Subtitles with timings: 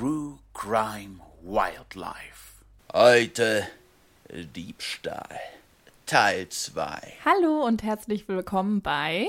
[0.00, 2.64] True Crime Wildlife.
[2.94, 3.66] Heute
[4.32, 5.38] Diebstahl.
[6.06, 7.12] Teil 2.
[7.22, 9.28] Hallo und herzlich willkommen bei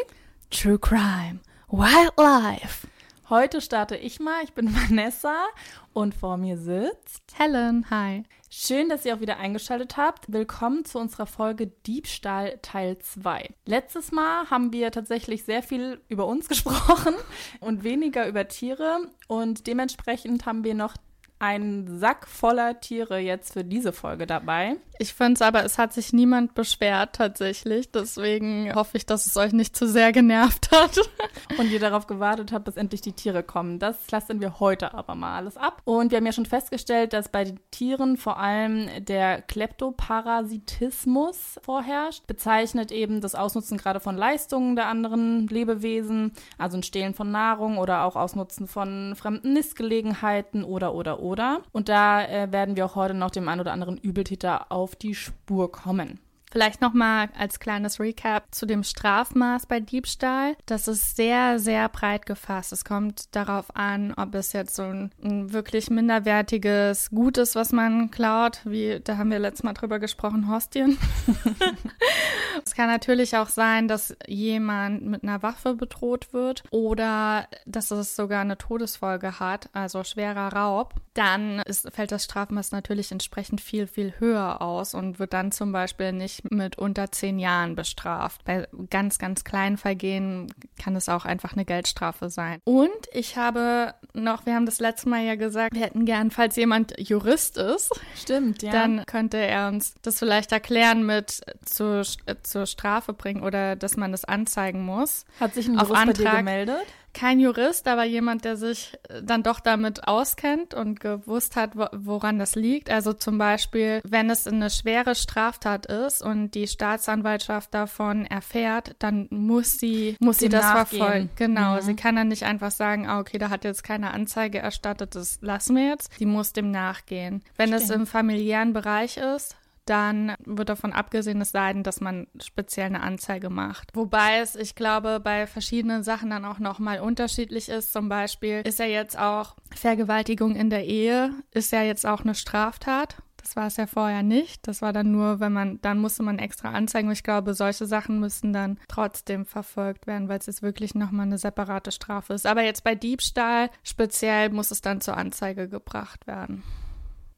[0.49, 2.87] True Crime Wildlife.
[3.29, 4.45] Heute starte ich mal.
[4.45, 5.43] Ich bin Vanessa
[5.91, 7.89] und vor mir sitzt Helen.
[7.89, 8.23] Hi.
[8.53, 10.33] Schön, dass ihr auch wieder eingeschaltet habt.
[10.33, 13.49] Willkommen zu unserer Folge Diebstahl Teil 2.
[13.65, 17.13] Letztes Mal haben wir tatsächlich sehr viel über uns gesprochen
[17.61, 20.97] und weniger über Tiere und dementsprechend haben wir noch
[21.41, 24.75] einen Sack voller Tiere jetzt für diese Folge dabei.
[24.99, 27.91] Ich finde es aber, es hat sich niemand beschwert tatsächlich.
[27.91, 30.99] Deswegen hoffe ich, dass es euch nicht zu sehr genervt hat.
[31.57, 33.79] Und ihr darauf gewartet habt, bis endlich die Tiere kommen.
[33.79, 35.81] Das lassen wir heute aber mal alles ab.
[35.85, 42.27] Und wir haben ja schon festgestellt, dass bei den Tieren vor allem der Kleptoparasitismus vorherrscht.
[42.27, 47.79] Bezeichnet eben das Ausnutzen gerade von Leistungen der anderen Lebewesen, also ein Stehlen von Nahrung
[47.79, 51.30] oder auch Ausnutzen von fremden Nistgelegenheiten oder oder oder.
[51.71, 55.15] Und da äh, werden wir auch heute noch dem einen oder anderen Übeltäter auf die
[55.15, 56.19] Spur kommen.
[56.51, 60.57] Vielleicht nochmal als kleines Recap zu dem Strafmaß bei Diebstahl.
[60.65, 62.73] Das ist sehr, sehr breit gefasst.
[62.73, 67.71] Es kommt darauf an, ob es jetzt so ein, ein wirklich minderwertiges Gut ist, was
[67.71, 70.97] man klaut, wie da haben wir letztes Mal drüber gesprochen, Hostien.
[72.65, 78.17] es kann natürlich auch sein, dass jemand mit einer Waffe bedroht wird oder dass es
[78.17, 80.95] sogar eine Todesfolge hat, also schwerer Raub.
[81.13, 85.71] Dann ist, fällt das Strafmaß natürlich entsprechend viel, viel höher aus und wird dann zum
[85.71, 88.43] Beispiel nicht mit unter zehn Jahren bestraft.
[88.45, 92.59] Bei ganz, ganz kleinen Vergehen kann es auch einfach eine Geldstrafe sein.
[92.63, 96.55] Und ich habe noch, wir haben das letzte Mal ja gesagt, wir hätten gern, falls
[96.55, 102.03] jemand Jurist ist, stimmt, ja, dann könnte er uns das vielleicht erklären mit zur,
[102.43, 105.25] zur Strafe bringen oder dass man das anzeigen muss.
[105.39, 106.85] Hat sich ein Jurist Auf Antrag, gemeldet?
[107.13, 112.39] Kein Jurist, aber jemand, der sich äh, dann doch damit auskennt und gewusst hat, woran
[112.39, 112.89] das liegt.
[112.89, 119.27] Also zum Beispiel, wenn es eine schwere Straftat ist und die Staatsanwaltschaft davon erfährt, dann
[119.29, 120.99] muss sie, muss sie das nachgehen.
[120.99, 121.29] verfolgen.
[121.35, 121.75] Genau.
[121.75, 121.81] Mhm.
[121.81, 125.39] Sie kann dann nicht einfach sagen, ah, okay, da hat jetzt keine Anzeige erstattet, das
[125.41, 126.19] lassen wir jetzt.
[126.19, 127.43] Die muss dem nachgehen.
[127.57, 127.83] Wenn Stimmt.
[127.83, 129.55] es im familiären Bereich ist,
[129.85, 133.89] dann wird davon abgesehen, es sei denn, dass man speziell eine Anzeige macht.
[133.93, 137.93] Wobei es, ich glaube, bei verschiedenen Sachen dann auch nochmal unterschiedlich ist.
[137.93, 142.35] Zum Beispiel ist ja jetzt auch Vergewaltigung in der Ehe, ist ja jetzt auch eine
[142.35, 143.17] Straftat.
[143.41, 144.67] Das war es ja vorher nicht.
[144.67, 147.07] Das war dann nur, wenn man, dann musste man extra anzeigen.
[147.07, 151.25] Und ich glaube, solche Sachen müssen dann trotzdem verfolgt werden, weil es jetzt wirklich nochmal
[151.25, 152.45] eine separate Strafe ist.
[152.45, 156.63] Aber jetzt bei Diebstahl speziell muss es dann zur Anzeige gebracht werden.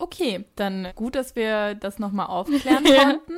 [0.04, 3.38] Okay, dann gut, dass wir das nochmal aufklären konnten.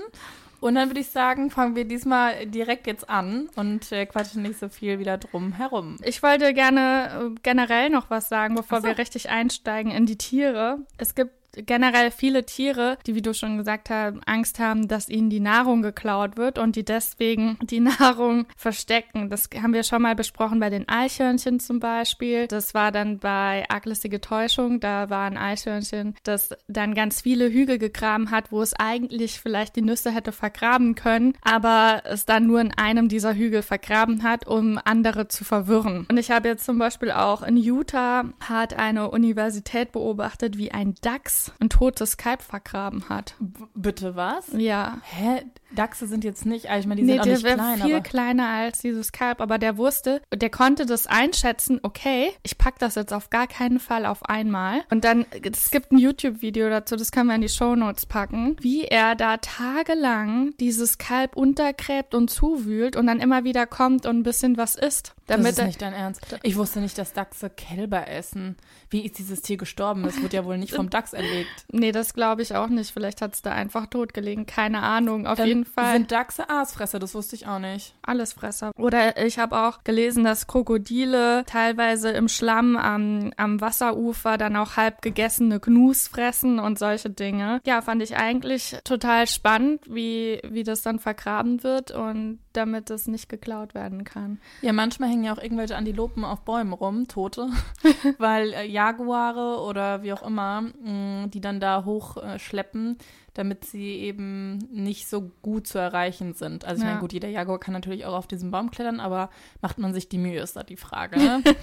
[0.61, 4.57] Und dann würde ich sagen, fangen wir diesmal direkt jetzt an und äh, quatschen nicht
[4.57, 5.97] so viel wieder drum herum.
[6.03, 8.87] Ich wollte gerne äh, generell noch was sagen, bevor so.
[8.87, 10.79] wir richtig einsteigen in die Tiere.
[10.97, 11.33] Es gibt
[11.65, 15.81] generell viele Tiere, die, wie du schon gesagt hast, Angst haben, dass ihnen die Nahrung
[15.81, 19.29] geklaut wird und die deswegen die Nahrung verstecken.
[19.29, 22.47] Das haben wir schon mal besprochen bei den Eichhörnchen zum Beispiel.
[22.47, 24.79] Das war dann bei Arglistige Täuschung.
[24.79, 29.75] Da war ein Eichhörnchen, das dann ganz viele Hügel gegraben hat, wo es eigentlich vielleicht
[29.75, 34.47] die Nüsse hätte vergraben können, aber es dann nur in einem dieser Hügel vergraben hat,
[34.47, 36.05] um andere zu verwirren.
[36.09, 40.95] Und ich habe jetzt zum Beispiel auch in Utah hat eine Universität beobachtet, wie ein
[41.01, 43.35] Dachs ein totes Kalb vergraben hat.
[43.39, 44.45] B bitte was?
[44.53, 44.97] Ja.
[45.03, 45.43] Hä?
[45.75, 47.81] Dachse sind jetzt nicht, also ich meine, die nee, sind auch nicht klein.
[47.81, 52.79] Viel kleiner als dieses Kalb, aber der wusste, der konnte das einschätzen, okay, ich pack
[52.79, 54.81] das jetzt auf gar keinen Fall auf einmal.
[54.89, 58.55] Und dann, es gibt ein YouTube-Video dazu, das können wir in die Show Notes packen,
[58.59, 64.19] wie er da tagelang dieses Kalb untergräbt und zuwühlt und dann immer wieder kommt und
[64.19, 65.15] ein bisschen was isst.
[65.27, 66.21] Damit das ist nicht dein Ernst.
[66.43, 68.57] Ich wusste nicht, dass Dachse Kälber essen.
[68.89, 70.05] Wie ist dieses Tier gestorben?
[70.05, 71.65] Es wurde ja wohl nicht vom Dachs erlegt.
[71.71, 72.91] Nee, das glaube ich auch nicht.
[72.91, 74.45] Vielleicht hat es da einfach tot gelegen.
[74.45, 75.25] Keine Ahnung.
[75.25, 75.93] Auf dann, jeden Fall.
[75.93, 76.99] Sind Dachse Aasfresser?
[76.99, 77.93] Das wusste ich auch nicht.
[78.01, 78.71] Allesfresser.
[78.77, 84.77] Oder ich habe auch gelesen, dass Krokodile teilweise im Schlamm am, am Wasserufer dann auch
[84.77, 87.61] halb gegessene Gnus fressen und solche Dinge.
[87.65, 93.07] Ja, fand ich eigentlich total spannend, wie, wie das dann vergraben wird und damit es
[93.07, 94.39] nicht geklaut werden kann.
[94.61, 97.49] Ja, manchmal hängen ja auch irgendwelche Antilopen auf Bäumen rum, tote,
[98.17, 102.97] weil äh, Jaguare oder wie auch immer, mh, die dann da hochschleppen,
[103.35, 106.65] damit sie eben nicht so gut zu erreichen sind.
[106.65, 106.89] Also ich Ja.
[106.91, 109.29] meine, gut, jeder Jaguar kann natürlich auch auf diesen Baum klettern, aber
[109.61, 111.17] macht man sich die Mühe, ist da die Frage.
[111.17, 111.43] Ne?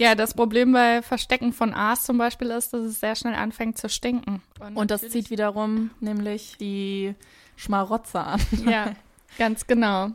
[0.00, 3.78] Ja, das Problem bei Verstecken von Aas zum Beispiel ist, dass es sehr schnell anfängt
[3.78, 4.42] zu stinken.
[4.74, 7.14] Und das zieht wiederum nämlich die
[7.54, 8.40] Schmarotzer an.
[8.68, 8.92] Ja,
[9.38, 10.08] ganz genau.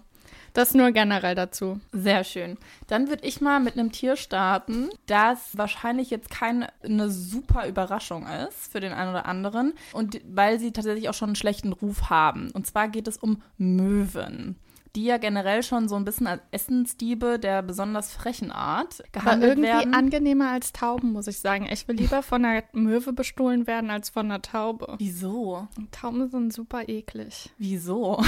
[0.54, 1.80] Das nur generell dazu.
[1.92, 2.58] Sehr schön.
[2.88, 8.26] Dann würde ich mal mit einem Tier starten, das wahrscheinlich jetzt keine eine super Überraschung
[8.28, 12.10] ist für den einen oder anderen und weil sie tatsächlich auch schon einen schlechten Ruf
[12.10, 12.52] haben.
[12.52, 14.56] Und zwar geht es um Möwen.
[14.96, 19.52] Die ja generell schon so ein bisschen als Essensdiebe der besonders frechen Art Aber gehandelt
[19.52, 19.94] irgendwie werden.
[19.94, 21.68] angenehmer als Tauben, muss ich sagen.
[21.72, 24.96] Ich will lieber von einer Möwe bestohlen werden als von einer Taube.
[24.98, 25.68] Wieso?
[25.92, 27.52] Tauben sind super eklig.
[27.58, 28.24] Wieso?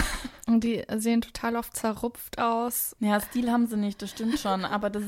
[0.48, 2.96] Und die sehen total oft zerrupft aus.
[3.00, 4.66] Ja, Stil haben sie nicht, das stimmt schon.
[4.66, 5.04] Aber das,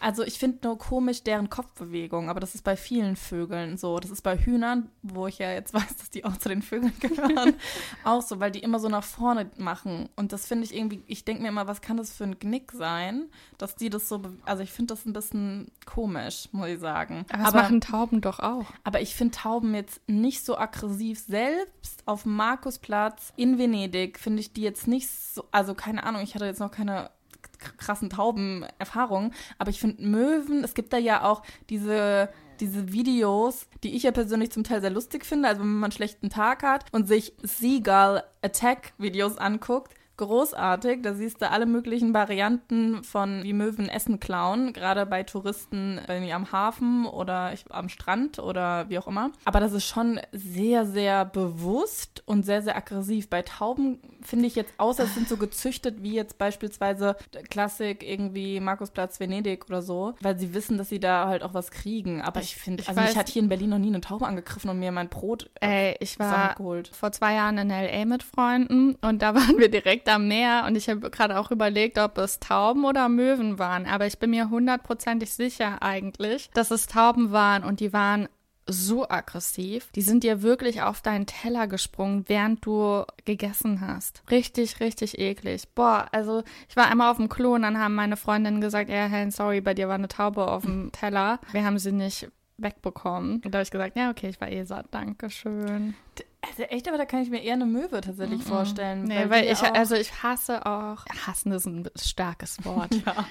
[0.00, 2.28] also ich finde nur komisch deren Kopfbewegung.
[2.28, 4.00] Aber das ist bei vielen Vögeln so.
[4.00, 6.92] Das ist bei Hühnern, wo ich ja jetzt weiß, dass die auch zu den Vögeln
[7.00, 7.54] gehören,
[8.04, 10.08] auch so, weil die immer so nach vorne machen.
[10.16, 12.72] Und das finde ich irgendwie, ich denke mir immer, was kann das für ein Knick
[12.72, 13.28] sein,
[13.58, 17.24] dass die das so, also ich finde das ein bisschen komisch, muss ich sagen.
[17.32, 18.66] Aber das machen Tauben doch auch.
[18.84, 21.20] Aber ich finde Tauben jetzt nicht so aggressiv.
[21.20, 26.34] Selbst auf Markusplatz in Venedig finde ich die jetzt nicht so, also keine Ahnung, ich
[26.34, 27.10] hatte jetzt noch keine
[27.76, 33.96] krassen Taubenerfahrungen, aber ich finde Möwen, es gibt da ja auch diese diese Videos, die
[33.96, 36.84] ich ja persönlich zum Teil sehr lustig finde, also wenn man einen schlechten Tag hat
[36.92, 41.02] und sich Seagull Attack Videos anguckt, großartig.
[41.02, 46.32] Da siehst du alle möglichen Varianten von wie Möwen Essen klauen, gerade bei Touristen irgendwie
[46.32, 49.30] am Hafen oder am Strand oder wie auch immer.
[49.44, 53.28] Aber das ist schon sehr, sehr bewusst und sehr, sehr aggressiv.
[53.28, 57.16] Bei Tauben finde ich jetzt, außer es sind so gezüchtet wie jetzt beispielsweise
[57.50, 61.70] Klassik irgendwie Markusplatz Venedig oder so, weil sie wissen, dass sie da halt auch was
[61.70, 62.22] kriegen.
[62.22, 64.26] Aber ich finde, ich also mich weiß- hat hier in Berlin noch nie eine Taube
[64.26, 66.88] angegriffen und mir mein Brot Ey, ich war zusammengeholt.
[66.88, 68.04] vor zwei Jahren in L.A.
[68.04, 71.98] mit Freunden und da waren wir direkt am Meer und ich habe gerade auch überlegt,
[71.98, 73.86] ob es Tauben oder Möwen waren.
[73.86, 78.28] Aber ich bin mir hundertprozentig sicher eigentlich, dass es Tauben waren und die waren
[78.66, 79.90] so aggressiv.
[79.94, 84.22] Die sind dir wirklich auf deinen Teller gesprungen, während du gegessen hast.
[84.30, 85.68] Richtig, richtig eklig.
[85.74, 89.06] Boah, also ich war einmal auf dem Klo und dann haben meine Freundinnen gesagt, ja,
[89.06, 91.40] hey, sorry, bei dir war eine Taube auf dem Teller.
[91.52, 93.40] Wir haben sie nicht wegbekommen.
[93.44, 95.94] Und da habe ich gesagt, ja, okay, ich war eh satt, danke schön.
[96.48, 99.04] Also echt, aber da kann ich mir eher eine Möwe tatsächlich vorstellen.
[99.04, 102.94] Nee, weil, die ich, also ich hasse auch, hassen ist ein starkes Wort.
[103.06, 103.26] ja.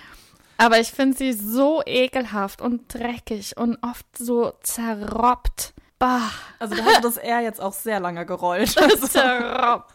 [0.58, 5.74] Aber ich finde sie so ekelhaft und dreckig und oft so zerroppt.
[5.98, 6.22] Bah,
[6.60, 8.76] Also da hast du das R jetzt auch sehr lange gerollt.
[8.82, 9.94] Also, zerroppt.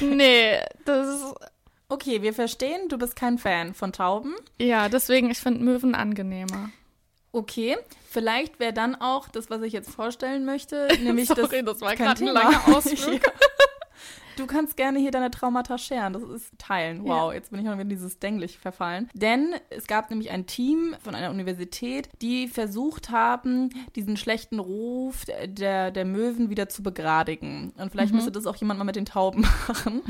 [0.00, 1.34] nee, das ist,
[1.88, 4.34] okay, wir verstehen, du bist kein Fan von Tauben.
[4.58, 6.70] ja, deswegen, ich finde Möwen angenehmer.
[7.32, 7.76] Okay,
[8.08, 11.94] vielleicht wäre dann auch das, was ich jetzt vorstellen möchte, nämlich Sorry, das, das war
[11.94, 13.20] kein gerade ein langer Ausflug.
[14.36, 14.44] Ja.
[14.44, 16.12] Du kannst gerne hier deine Traumata scheren.
[16.12, 17.04] Das ist teilen.
[17.04, 19.08] Wow, jetzt bin ich noch wieder in dieses Denglich verfallen.
[19.14, 25.24] Denn es gab nämlich ein Team von einer Universität, die versucht haben, diesen schlechten Ruf
[25.46, 27.72] der, der Möwen wieder zu begradigen.
[27.76, 30.02] Und vielleicht müsste das auch jemand mal mit den Tauben machen.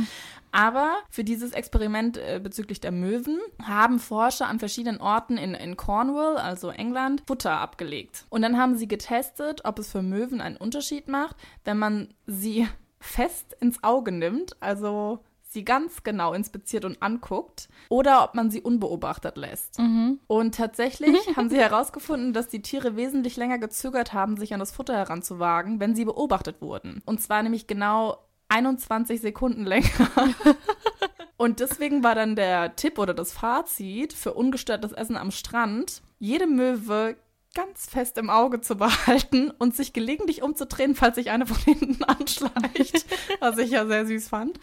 [0.53, 5.77] Aber für dieses Experiment äh, bezüglich der Möwen haben Forscher an verschiedenen Orten in, in
[5.77, 8.25] Cornwall, also England, Futter abgelegt.
[8.31, 12.67] Und dann haben sie getestet, ob es für Möwen einen Unterschied macht, wenn man sie
[13.07, 18.61] fest ins Auge nimmt, also sie ganz genau inspiziert und anguckt, oder ob man sie
[18.61, 19.79] unbeobachtet lässt.
[20.27, 24.73] Und tatsächlich haben sie herausgefunden, dass die Tiere wesentlich länger gezögert haben, sich an das
[24.73, 27.03] Futter heranzuwagen, wenn sie beobachtet wurden.
[27.07, 29.89] Und zwar nämlich genau 21 Sekunden länger.
[31.39, 36.47] Und deswegen war dann der Tipp oder das Fazit für ungestörtes Essen am Strand, jede
[36.47, 37.17] Möwe
[37.57, 42.05] ganz fest im Auge zu behalten und sich gelegentlich umzudrehen, falls sich eine von hinten
[42.05, 43.07] anschleicht,
[43.41, 44.61] was ich ja sehr süß fand.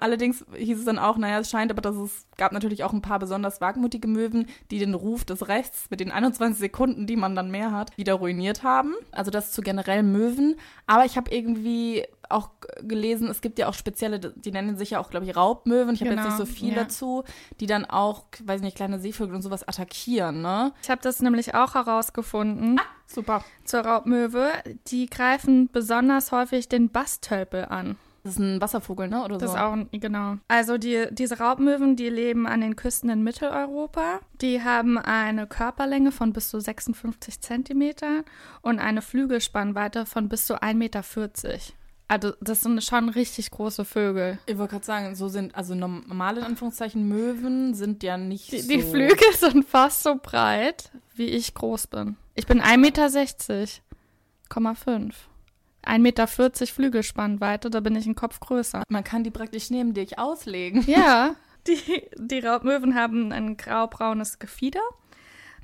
[0.00, 3.02] Allerdings hieß es dann auch, naja, es scheint aber, dass es gab natürlich auch ein
[3.02, 7.34] paar besonders wagemutige Möwen, die den Ruf des Rechts mit den 21 Sekunden, die man
[7.34, 8.94] dann mehr hat, wieder ruiniert haben.
[9.12, 10.56] Also das zu generell Möwen.
[10.86, 12.50] Aber ich habe irgendwie auch
[12.82, 15.94] gelesen, es gibt ja auch spezielle, die nennen sich ja auch, glaube ich, Raubmöwen.
[15.94, 16.84] Ich habe jetzt Genau, nicht so viel ja.
[16.84, 17.24] dazu,
[17.58, 20.72] die dann auch, weiß nicht, kleine Seevögel und sowas attackieren, ne?
[20.82, 22.80] Ich habe das nämlich auch herausgefunden.
[23.06, 23.44] Super.
[23.64, 24.50] Zur Raubmöwe,
[24.86, 27.96] die greifen besonders häufig den Bastölpel an.
[28.22, 29.24] Das ist ein Wasservogel, ne?
[29.24, 29.56] Oder Das so?
[29.56, 30.36] ist auch, ein- genau.
[30.48, 34.20] Also die, diese Raubmöwen, die leben an den Küsten in Mitteleuropa.
[34.42, 38.24] Die haben eine Körperlänge von bis zu 56 Zentimetern
[38.62, 41.02] und eine Flügelspannweite von bis zu 1,40 Meter.
[42.08, 44.38] Also das sind schon richtig große Vögel.
[44.46, 48.58] Ich wollte gerade sagen, so sind, also normale in Anführungszeichen Möwen sind ja nicht Die,
[48.58, 48.68] so.
[48.68, 52.16] die Flügel sind fast so breit, wie ich groß bin.
[52.34, 53.80] Ich bin 1,60 Meter, 1,5.
[55.84, 58.82] 1,40 Meter Flügelspannweite, da bin ich einen Kopf größer.
[58.88, 60.82] Man kann die praktisch neben dich auslegen.
[60.86, 61.34] Ja,
[61.66, 64.80] die, die Raubmöwen haben ein graubraunes Gefieder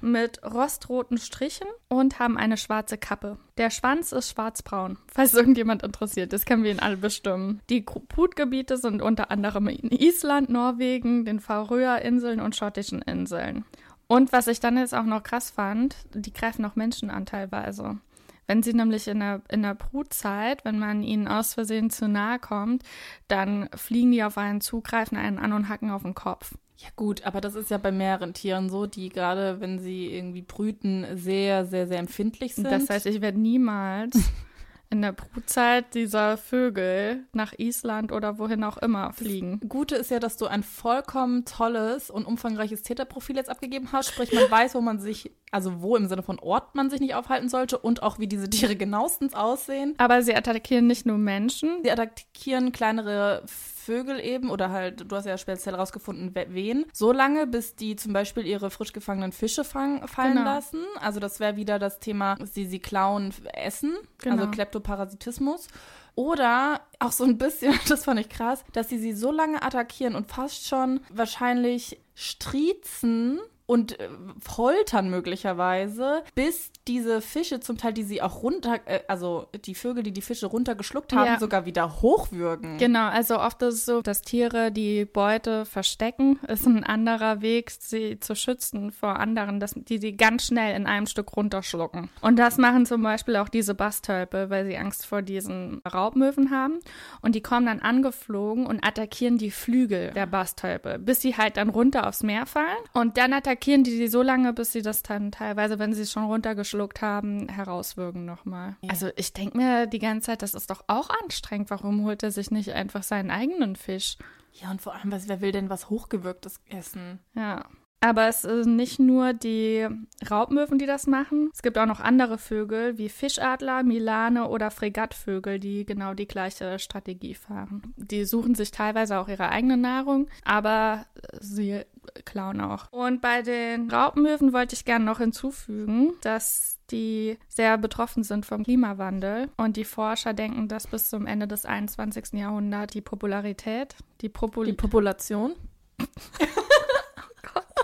[0.00, 3.38] mit rostroten Strichen und haben eine schwarze Kappe.
[3.56, 6.32] Der Schwanz ist schwarzbraun, falls irgendjemand interessiert.
[6.32, 7.60] Das können wir ihn alle bestimmen.
[7.70, 13.64] Die Brutgebiete sind unter anderem in Island, Norwegen, den Färöerinseln und schottischen Inseln.
[14.06, 17.98] Und was ich dann jetzt auch noch krass fand, die greifen auch Menschen an teilweise.
[18.46, 22.38] Wenn sie nämlich in der, in der Brutzeit, wenn man ihnen aus Versehen zu nahe
[22.38, 22.82] kommt,
[23.28, 26.54] dann fliegen die auf einen zu, greifen einen an und hacken auf den Kopf.
[26.78, 30.42] Ja gut, aber das ist ja bei mehreren Tieren so, die gerade, wenn sie irgendwie
[30.42, 32.70] brüten, sehr, sehr, sehr empfindlich sind.
[32.70, 34.14] Das heißt, ich werde niemals
[34.90, 39.60] in der Brutzeit dieser Vögel nach Island oder wohin auch immer fliegen.
[39.68, 44.10] Gute ist ja, dass du ein vollkommen tolles und umfangreiches Täterprofil jetzt abgegeben hast.
[44.10, 47.14] Sprich, man weiß, wo man sich, also wo im Sinne von Ort man sich nicht
[47.14, 49.94] aufhalten sollte und auch wie diese Tiere genauestens aussehen.
[49.98, 51.82] Aber sie attackieren nicht nur Menschen.
[51.82, 57.12] Sie attackieren kleinere Vögel eben oder halt, du hast ja speziell rausgefunden, we- wen, so
[57.12, 60.44] lange, bis die zum Beispiel ihre frisch gefangenen Fische fang, fallen Genau.
[60.44, 60.80] lassen.
[61.00, 64.36] Also das wäre wieder das Thema, dass sie sie klauen, essen, Genau.
[64.36, 65.68] also Kleptoparasitismus.
[66.14, 70.14] Oder auch so ein bisschen, das fand ich krass, dass sie sie so lange attackieren
[70.14, 74.08] und fast schon wahrscheinlich striezen und äh,
[74.40, 80.02] foltern möglicherweise, bis diese Fische zum Teil, die sie auch runter, äh, also die Vögel,
[80.04, 81.38] die die Fische runtergeschluckt haben, Ja.
[81.38, 82.78] sogar wieder hochwürgen.
[82.78, 86.38] Genau, also oft ist es so, dass Tiere die Beute verstecken.
[86.48, 90.86] Ist ein anderer Weg, sie zu schützen vor anderen, dass die sie ganz schnell in
[90.86, 92.08] einem Stück runterschlucken.
[92.20, 96.78] Und das machen zum Beispiel auch diese Bastölpe, weil sie Angst vor diesen Raubmöwen haben.
[97.20, 101.68] Und die kommen dann angeflogen und attackieren die Flügel der Bastölpe, bis sie halt dann
[101.68, 102.66] runter aufs Meer fallen.
[102.92, 106.12] Und dann attackieren die sie so lange, bis sie das dann teilweise, wenn sie es
[106.12, 108.76] schon runtergeschluckt haben, herauswürgen nochmal.
[108.88, 111.70] Also ich denke mir die ganze Zeit, das ist doch auch anstrengend.
[111.70, 114.16] Warum holt er sich nicht einfach seinen eigenen Fisch?
[114.52, 117.20] Ja, und vor allem, was, wer will denn was Hochgewürgtes essen?
[117.34, 117.66] Ja.
[118.00, 119.86] Aber es sind nicht nur die
[120.30, 121.50] Raubmöwen, die das machen.
[121.52, 126.78] Es gibt auch noch andere Vögel wie Fischadler, Milane oder Fregattvögel, die genau die gleiche
[126.78, 127.94] Strategie fahren.
[127.96, 131.06] Die suchen sich teilweise auch ihre eigene Nahrung, aber
[131.40, 131.82] sie
[132.24, 132.92] klauen auch.
[132.92, 138.62] Und bei den Raubmöwen wollte ich gerne noch hinzufügen, dass die sehr betroffen sind vom
[138.62, 142.38] Klimawandel und die Forscher denken, dass bis zum Ende des 21.
[142.38, 145.54] Jahrhunderts die Popularität, die, Popul Die Population?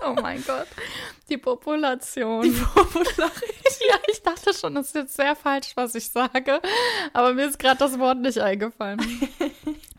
[0.04, 0.66] Oh mein Gott.
[1.28, 2.42] Die Population.
[2.42, 3.80] Die Popularität.
[3.88, 6.60] ja, ich dachte schon, das ist jetzt sehr falsch, was ich sage.
[7.12, 9.00] Aber mir ist gerade das Wort nicht eingefallen.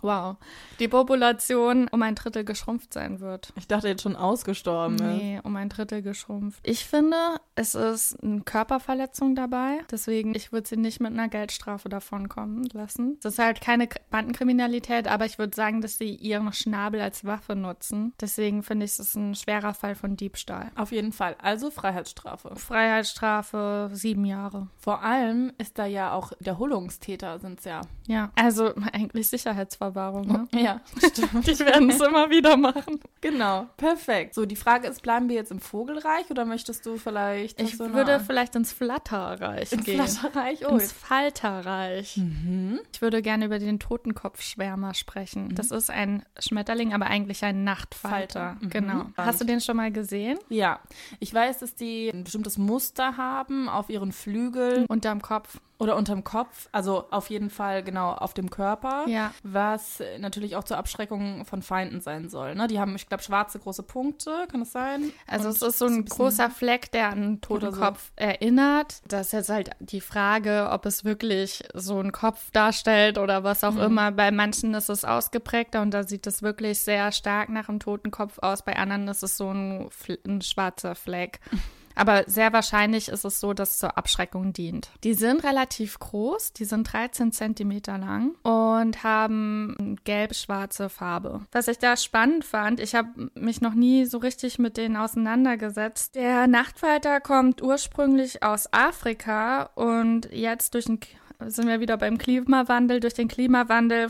[0.03, 0.35] Wow.
[0.79, 3.53] Die Population um ein Drittel geschrumpft sein wird.
[3.55, 5.01] Ich dachte jetzt schon ausgestorben ist.
[5.01, 6.59] Nee, um ein Drittel geschrumpft.
[6.63, 7.17] Ich finde,
[7.55, 9.79] es ist eine Körperverletzung dabei.
[9.91, 13.19] Deswegen, ich würde sie nicht mit einer Geldstrafe davonkommen lassen.
[13.21, 17.55] Das ist halt keine Bandenkriminalität, aber ich würde sagen, dass sie ihren Schnabel als Waffe
[17.55, 18.13] nutzen.
[18.19, 20.71] Deswegen finde ich, es ist ein schwerer Fall von Diebstahl.
[20.75, 21.35] Auf jeden Fall.
[21.41, 22.55] Also Freiheitsstrafe.
[22.55, 24.67] Freiheitsstrafe sieben Jahre.
[24.77, 27.81] Vor allem ist da ja auch Wiederholungstäter sind's ja.
[28.07, 30.27] Ja, also eigentlich Sicherheitsverwahrung.
[30.27, 30.47] Ne?
[30.63, 31.45] Ja, stimmt.
[31.47, 32.99] Die werden es immer wieder machen.
[33.21, 33.67] genau.
[33.77, 34.33] Perfekt.
[34.33, 37.93] So, die Frage ist, bleiben wir jetzt im Vogelreich oder möchtest du vielleicht Ich du
[37.93, 40.01] würde eine- vielleicht ins Flatterreich ins gehen.
[40.07, 40.65] Flatterreich?
[40.67, 42.17] Oh, Ins Falterreich.
[42.17, 42.79] mhm.
[42.93, 45.53] Ich würde gerne über den Totenkopfschwärmer sprechen.
[45.55, 48.13] Das ist ein Schmetterling, aber eigentlich ein Nachtfalter.
[48.13, 48.57] Falter.
[48.65, 48.69] Mhm.
[48.69, 49.05] Genau.
[49.17, 50.37] Hast du den schon mal gesehen?
[50.49, 50.79] Ja,
[51.19, 55.59] ich weiß, dass die ein bestimmtes Muster haben auf ihren Flügeln Unterm Kopf.
[55.79, 59.31] Oder unterm Kopf, also auf jeden Fall genau auf dem Körper, Ja.
[59.43, 62.55] was natürlich auch zur Abschreckung von Feinden sein soll.
[62.55, 62.67] Ne?
[62.67, 65.11] Die haben, ich glaube, schwarze große Punkte, kann das sein?
[65.27, 67.77] Also Und es ist so ein bisschen- großer Fleck, der an einen Oder so.
[67.79, 69.01] Totenkopf erinnert.
[69.07, 73.63] Das ist jetzt halt die Frage, ob es wirklich so einen Kopf darstellt oder was
[73.63, 73.81] auch Mhm.
[73.81, 74.11] immer.
[74.11, 78.39] Bei manchen ist es ausgeprägter und da sieht es wirklich sehr stark nach einem Totenkopf
[78.39, 78.61] aus.
[78.63, 79.89] Bei anderen ist es so ein,
[80.25, 81.39] ein schwarzer Fleck.
[81.95, 84.89] Aber sehr wahrscheinlich ist es so, dass es zur Abschreckung dient.
[85.03, 91.41] Die sind relativ groß, die sind 13 Zentimeter lang und haben gelb-schwarze Farbe.
[91.51, 96.15] Was ich da spannend fand, ich habe mich noch nie so richtig mit denen auseinandergesetzt.
[96.15, 100.99] Der Nachtfalter kommt ursprünglich aus Afrika und jetzt durch den,
[101.45, 102.99] sind wir wieder beim Klimawandel.
[102.99, 104.09] Durch den Klimawandel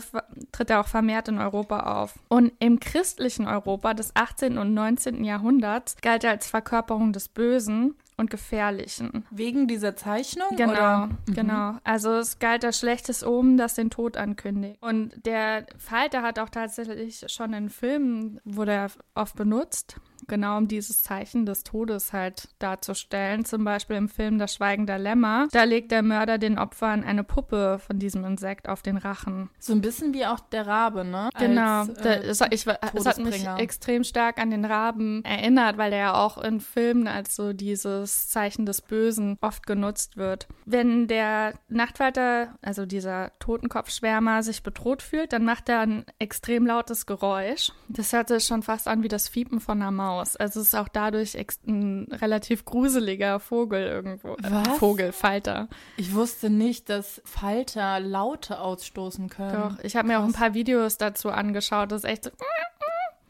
[0.52, 2.14] tritt er auch vermehrt in Europa auf.
[2.28, 4.58] Und im christlichen Europa des 18.
[4.58, 5.24] und 19.
[5.24, 9.24] Jahrhunderts galt er als Verkörperung des Bösen und Gefährlichen.
[9.30, 10.56] Wegen dieser Zeichnung?
[10.56, 11.08] Genau, oder?
[11.26, 11.74] genau.
[11.82, 14.80] Also es galt als schlechtes Omen, das den Tod ankündigt.
[14.80, 20.68] Und der Falter hat auch tatsächlich schon in Filmen, wurde er oft benutzt genau um
[20.68, 23.44] dieses Zeichen des Todes halt darzustellen.
[23.44, 25.48] Zum Beispiel im Film Das Schweigen der Lämmer.
[25.52, 29.50] Da legt der Mörder den Opfern eine Puppe von diesem Insekt auf den Rachen.
[29.58, 31.28] So ein bisschen wie auch der Rabe, ne?
[31.38, 31.80] Genau.
[31.80, 35.98] Als, äh, es, ich, es hat mich extrem stark an den Raben erinnert, weil der
[35.98, 40.48] ja auch in Filmen als so dieses Zeichen des Bösen oft genutzt wird.
[40.64, 47.06] Wenn der Nachtfalter, also dieser Totenkopfschwärmer, sich bedroht fühlt, dann macht er ein extrem lautes
[47.06, 47.72] Geräusch.
[47.88, 50.36] Das hört sich schon fast an wie das Fiepen von einer Maus aus.
[50.36, 54.34] Also es ist auch dadurch ein relativ gruseliger Vogel irgendwo.
[54.34, 54.78] Äh, Was?
[54.78, 55.68] Vogel, Falter.
[55.96, 59.76] Ich wusste nicht, dass Falter Laute ausstoßen können.
[59.76, 61.92] Doch, ich habe mir auch ein paar Videos dazu angeschaut.
[61.92, 62.30] Das ist echt so.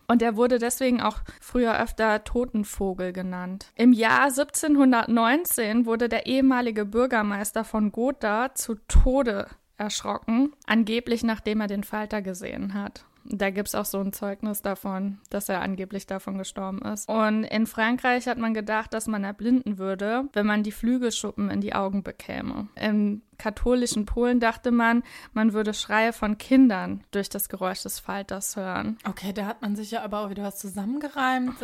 [0.07, 3.73] Und er wurde deswegen auch früher öfter Totenvogel genannt.
[3.75, 9.47] Im Jahr 1719 wurde der ehemalige Bürgermeister von Gotha zu Tode
[9.79, 13.07] erschrocken, angeblich nachdem er den Falter gesehen hat.
[13.27, 17.09] Da gibt es auch so ein Zeugnis davon, dass er angeblich davon gestorben ist.
[17.09, 21.61] Und in Frankreich hat man gedacht, dass man erblinden würde, wenn man die Flügelschuppen in
[21.61, 22.69] die Augen bekäme.
[22.75, 25.03] Im katholischen Polen dachte man,
[25.33, 28.99] man würde Schreie von Kindern durch das Geräusch des Falters hören.
[29.09, 31.55] Okay, da hat man sich ja aber auch wieder was zusammengereimt.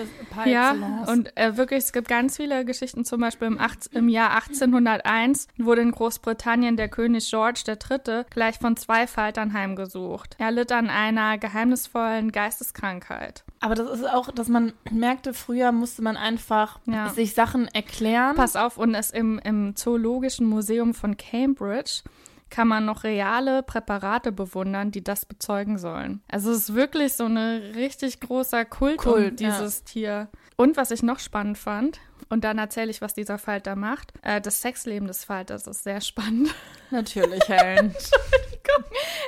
[0.44, 0.74] ja,
[1.06, 3.04] und äh, wirklich, es gibt ganz viele Geschichten.
[3.04, 8.24] Zum Beispiel im, 18, im Jahr 1801 wurde in Großbritannien der König George III.
[8.30, 10.36] gleich von zwei Faltern heimgesucht.
[10.38, 13.44] Er litt an einer geheimnisvollen Geisteskrankheit.
[13.60, 17.08] Aber das ist auch, dass man merkte, früher musste man einfach ja.
[17.10, 18.36] sich Sachen erklären.
[18.36, 22.02] Pass auf, und es im, im Zoologischen Museum von Cambridge
[22.48, 26.20] kann man noch reale Präparate bewundern, die das bezeugen sollen.
[26.28, 29.84] Also es ist wirklich so ein richtig großer Kult, Kult um dieses ja.
[29.84, 30.28] Tier.
[30.56, 34.12] Und was ich noch spannend fand, und dann erzähle ich, was dieser Falter macht.
[34.22, 36.54] Äh, das Sexleben des Falters ist sehr spannend.
[36.90, 37.94] Natürlich, Helen.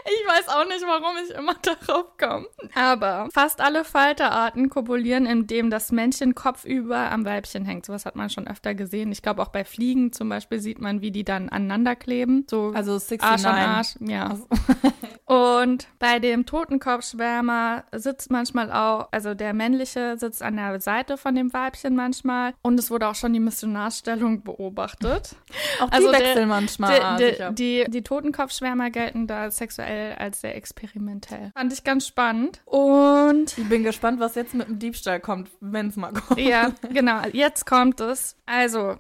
[0.05, 2.47] ich weiß auch nicht, warum ich immer darauf komme.
[2.75, 7.87] Aber fast alle Falterarten kopulieren, indem das Männchen kopfüber am Weibchen hängt.
[7.87, 9.13] Sowas hat man schon öfter gesehen.
[9.13, 12.47] Ich glaube, auch bei Fliegen zum Beispiel sieht man, wie die dann aneinander kleben.
[12.49, 13.23] So also 69.
[13.23, 13.95] Arsch an Arsch.
[14.01, 14.31] Ja.
[14.31, 14.49] Also.
[15.33, 21.35] Und bei dem Totenkopfschwärmer sitzt manchmal auch, also der männliche sitzt an der Seite von
[21.35, 22.53] dem Weibchen manchmal.
[22.61, 25.37] Und es wurde auch schon die Missionarstellung beobachtet.
[25.81, 27.17] Auch die also wechseln der, manchmal.
[27.17, 31.51] Der, der, die, die Totenkopfschwärmer gelten da sexuell als sehr experimentell.
[31.55, 32.61] Fand ich ganz spannend.
[32.67, 36.39] Und ich bin gespannt, was jetzt mit dem Diebstahl kommt, wenn es mal kommt.
[36.39, 37.23] Ja, genau.
[37.33, 38.37] Jetzt kommt es.
[38.47, 38.97] Also,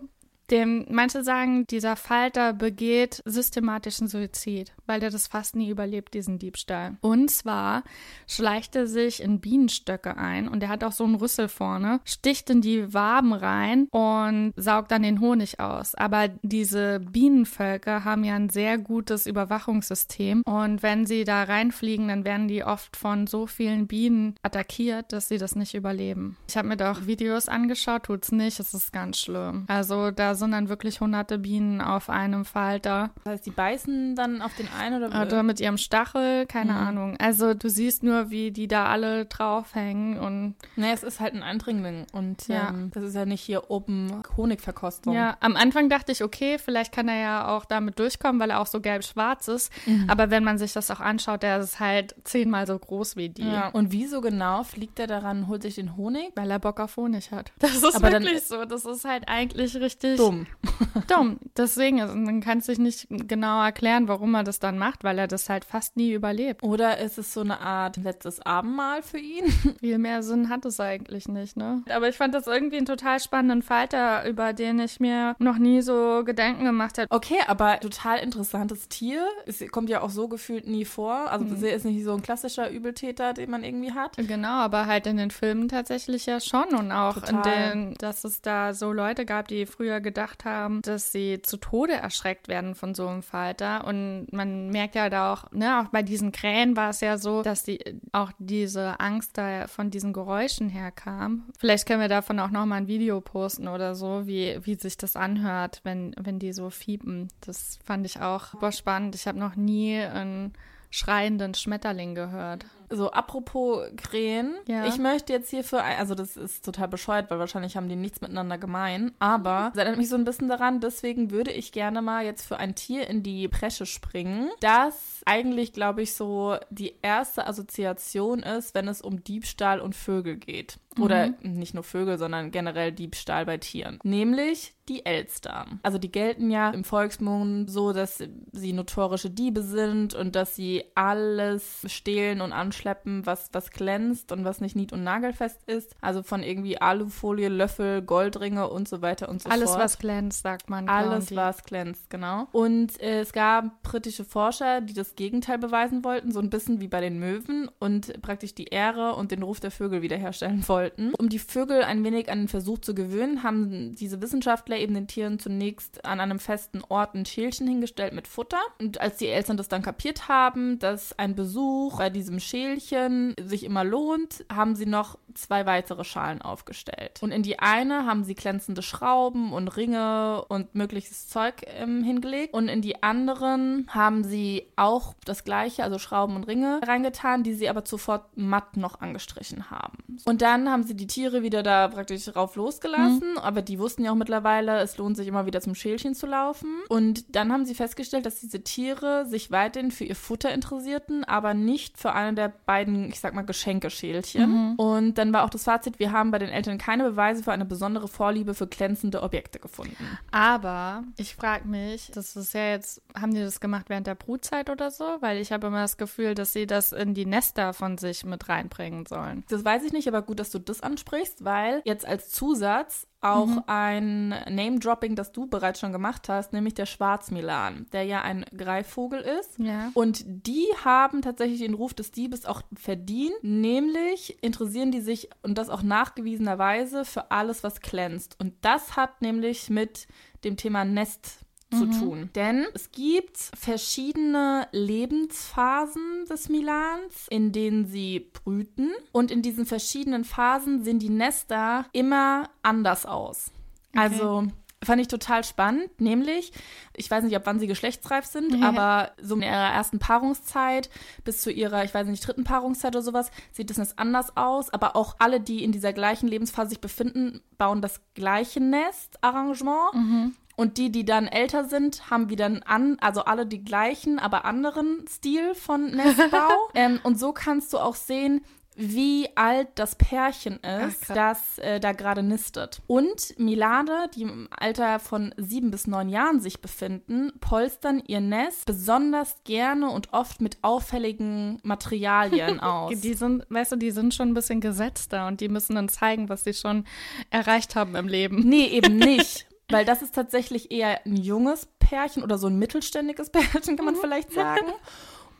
[0.52, 6.38] dem, manche sagen, dieser Falter begeht systematischen Suizid, weil der das fast nie überlebt, diesen
[6.38, 6.98] Diebstahl.
[7.00, 7.82] Und zwar
[8.26, 12.50] schleicht er sich in Bienenstöcke ein und er hat auch so einen Rüssel vorne, sticht
[12.50, 15.94] in die Waben rein und saugt dann den Honig aus.
[15.94, 22.24] Aber diese Bienenvölker haben ja ein sehr gutes Überwachungssystem und wenn sie da reinfliegen, dann
[22.24, 26.36] werden die oft von so vielen Bienen attackiert, dass sie das nicht überleben.
[26.46, 29.64] Ich habe mir da auch Videos angeschaut, tut's nicht, es ist ganz schlimm.
[29.68, 33.10] Also da sind dann wirklich hunderte Bienen auf einem Falter.
[33.24, 36.78] Das heißt, die beißen dann auf den einen oder Oder mit ihrem Stachel, keine mhm.
[36.78, 37.16] Ahnung.
[37.18, 40.56] Also du siehst nur, wie die da alle draufhängen und.
[40.76, 42.70] Naja, es ist halt ein Eindringling und ja.
[42.70, 45.14] ähm, das ist ja nicht hier oben Honigverkostung.
[45.14, 48.60] Ja, am Anfang dachte ich, okay, vielleicht kann er ja auch damit durchkommen, weil er
[48.60, 49.72] auch so gelb-schwarz ist.
[49.86, 50.06] Mhm.
[50.08, 53.46] Aber wenn man sich das auch anschaut, der ist halt zehnmal so groß wie die.
[53.46, 53.68] Ja.
[53.68, 56.32] Und wieso genau fliegt er daran, holt sich den Honig?
[56.34, 57.52] Weil er Bock auf Honig hat.
[57.62, 58.64] Das ist Aber wirklich so.
[58.64, 60.46] Das ist halt eigentlich richtig dumm.
[61.08, 61.38] Dumm.
[61.56, 65.18] Deswegen, also man kann es sich nicht genau erklären, warum er das dann macht, weil
[65.18, 66.62] er das halt fast nie überlebt.
[66.62, 69.50] Oder ist es so eine Art letztes Abendmahl für ihn?
[69.80, 71.82] Viel mehr Sinn hat es eigentlich nicht, ne?
[71.90, 75.82] Aber ich fand das irgendwie einen total spannenden Falter, über den ich mir noch nie
[75.82, 77.08] so Gedanken gemacht habe.
[77.10, 79.26] Okay, aber total interessantes Tier.
[79.46, 81.30] Es kommt ja auch so gefühlt nie vor.
[81.30, 81.64] Also mhm.
[81.64, 84.16] ist nicht so ein klassischer Übeltäter, den man irgendwie hat.
[84.16, 87.34] Genau, aber halt in den Filmen tatsächlich ja schon und auch total.
[87.34, 90.11] in den, dass es da so Leute gab, die früher gedacht
[90.44, 93.86] haben, dass sie zu Tode erschreckt werden von so einem Falter.
[93.86, 97.42] Und man merkt ja da auch, ne, auch bei diesen Krähen war es ja so,
[97.42, 97.80] dass die
[98.12, 101.44] auch diese Angst da von diesen Geräuschen herkam.
[101.58, 105.16] Vielleicht können wir davon auch nochmal ein Video posten oder so, wie, wie sich das
[105.16, 107.28] anhört, wenn, wenn die so fiepen.
[107.40, 109.14] Das fand ich auch super spannend.
[109.14, 110.52] Ich habe noch nie einen
[110.92, 112.66] schreienden Schmetterling gehört.
[112.92, 114.54] So, apropos Krähen.
[114.66, 114.86] Ja.
[114.86, 117.96] Ich möchte jetzt hier für, ein, also das ist total bescheuert, weil wahrscheinlich haben die
[117.96, 119.12] nichts miteinander gemein.
[119.18, 122.58] Aber das erinnert mich so ein bisschen daran, deswegen würde ich gerne mal jetzt für
[122.58, 128.74] ein Tier in die Bresche springen, das eigentlich, glaube ich, so die erste Assoziation ist,
[128.74, 130.78] wenn es um Diebstahl und Vögel geht.
[130.98, 133.98] Oder nicht nur Vögel, sondern generell Diebstahl bei Tieren.
[134.02, 135.66] Nämlich die Elster.
[135.82, 140.84] Also die gelten ja im Volksmund so, dass sie notorische Diebe sind und dass sie
[140.96, 145.94] alles stehlen und anschleppen, was, was glänzt und was nicht nied- und nagelfest ist.
[146.00, 149.82] Also von irgendwie Alufolie, Löffel, Goldringe und so weiter und so Alles, fort.
[149.82, 150.88] was glänzt, sagt man.
[150.88, 151.36] Alles, die.
[151.36, 152.48] was glänzt, genau.
[152.50, 156.88] Und äh, es gab britische Forscher, die das Gegenteil beweisen wollten, so ein bisschen wie
[156.88, 160.81] bei den Möwen und praktisch die Ehre und den Ruf der Vögel wiederherstellen wollten.
[161.18, 165.06] Um die Vögel ein wenig an den Versuch zu gewöhnen, haben diese Wissenschaftler eben den
[165.06, 168.60] Tieren zunächst an einem festen Ort ein Schälchen hingestellt mit Futter.
[168.80, 173.64] Und als die Eltern das dann kapiert haben, dass ein Besuch bei diesem Schälchen sich
[173.64, 177.18] immer lohnt, haben sie noch zwei weitere Schalen aufgestellt.
[177.22, 182.54] Und in die eine haben sie glänzende Schrauben und Ringe und mögliches Zeug ähm, hingelegt.
[182.54, 187.54] Und in die anderen haben sie auch das gleiche, also Schrauben und Ringe reingetan, die
[187.54, 189.98] sie aber sofort matt noch angestrichen haben.
[190.24, 194.12] Und dann haben sie die Tiere wieder da praktisch drauf losgelassen, aber die wussten ja
[194.12, 196.68] auch mittlerweile, es lohnt sich immer wieder zum Schälchen zu laufen.
[196.88, 201.54] Und dann haben sie festgestellt, dass diese Tiere sich weiterhin für ihr Futter interessierten, aber
[201.54, 204.74] nicht für eine der beiden, ich sag mal, Geschenkeschälchen.
[204.76, 207.64] Und dann war auch das Fazit, wir haben bei den Eltern keine Beweise für eine
[207.64, 210.18] besondere Vorliebe für glänzende Objekte gefunden.
[210.30, 214.70] Aber ich frage mich, das ist ja jetzt, haben die das gemacht während der Brutzeit
[214.70, 215.04] oder so?
[215.20, 218.48] Weil ich habe immer das Gefühl, dass sie das in die Nester von sich mit
[218.48, 219.44] reinbringen sollen.
[219.48, 223.48] Das weiß ich nicht, aber gut, dass du das ansprichst, weil jetzt als Zusatz auch
[223.66, 229.20] ein Name-Dropping, das du bereits schon gemacht hast, nämlich der Schwarzmilan, der ja ein Greifvogel
[229.20, 229.58] ist.
[229.58, 229.92] Ja.
[229.94, 235.56] Und die haben tatsächlich den Ruf des Diebes auch verdient, nämlich interessieren die sich und
[235.56, 238.36] das auch nachgewiesenerweise für alles, was glänzt.
[238.40, 240.08] Und das hat nämlich mit
[240.42, 241.41] dem Thema Nest
[241.72, 242.30] zu tun.
[242.34, 248.90] Denn es gibt verschiedene Lebensphasen des Milans, in denen sie brüten.
[249.12, 253.50] Und in diesen verschiedenen Phasen sehen die Nester immer anders aus.
[253.94, 254.46] Also
[254.84, 256.52] fand ich total spannend, nämlich,
[256.96, 258.68] ich weiß nicht, ab wann sie geschlechtsreif sind, Ja.
[258.68, 260.90] aber so in ihrer ersten Paarungszeit
[261.24, 264.70] bis zu ihrer, ich weiß nicht, dritten Paarungszeit oder sowas, sieht das Nest anders aus.
[264.70, 270.32] Aber auch alle, die in dieser gleichen Lebensphase sich befinden, bauen das gleiche Nestarrangement.
[270.54, 274.44] Und die, die dann älter sind, haben wieder einen an, also alle die gleichen, aber
[274.44, 276.50] anderen Stil von Nestbau.
[276.74, 278.42] ähm, und so kannst du auch sehen,
[278.74, 281.14] wie alt das Pärchen ist, krass.
[281.14, 282.80] das äh, da gerade nistet.
[282.86, 288.64] Und Milade, die im Alter von sieben bis neun Jahren sich befinden, polstern ihr Nest
[288.64, 292.98] besonders gerne und oft mit auffälligen Materialien aus.
[293.00, 296.28] Die sind, weißt du, die sind schon ein bisschen gesetzter und die müssen dann zeigen,
[296.28, 296.84] was sie schon
[297.30, 298.40] erreicht haben im Leben.
[298.40, 299.46] Nee, eben nicht.
[299.72, 303.96] Weil das ist tatsächlich eher ein junges Pärchen oder so ein mittelständiges Pärchen, kann man
[303.96, 304.66] vielleicht sagen.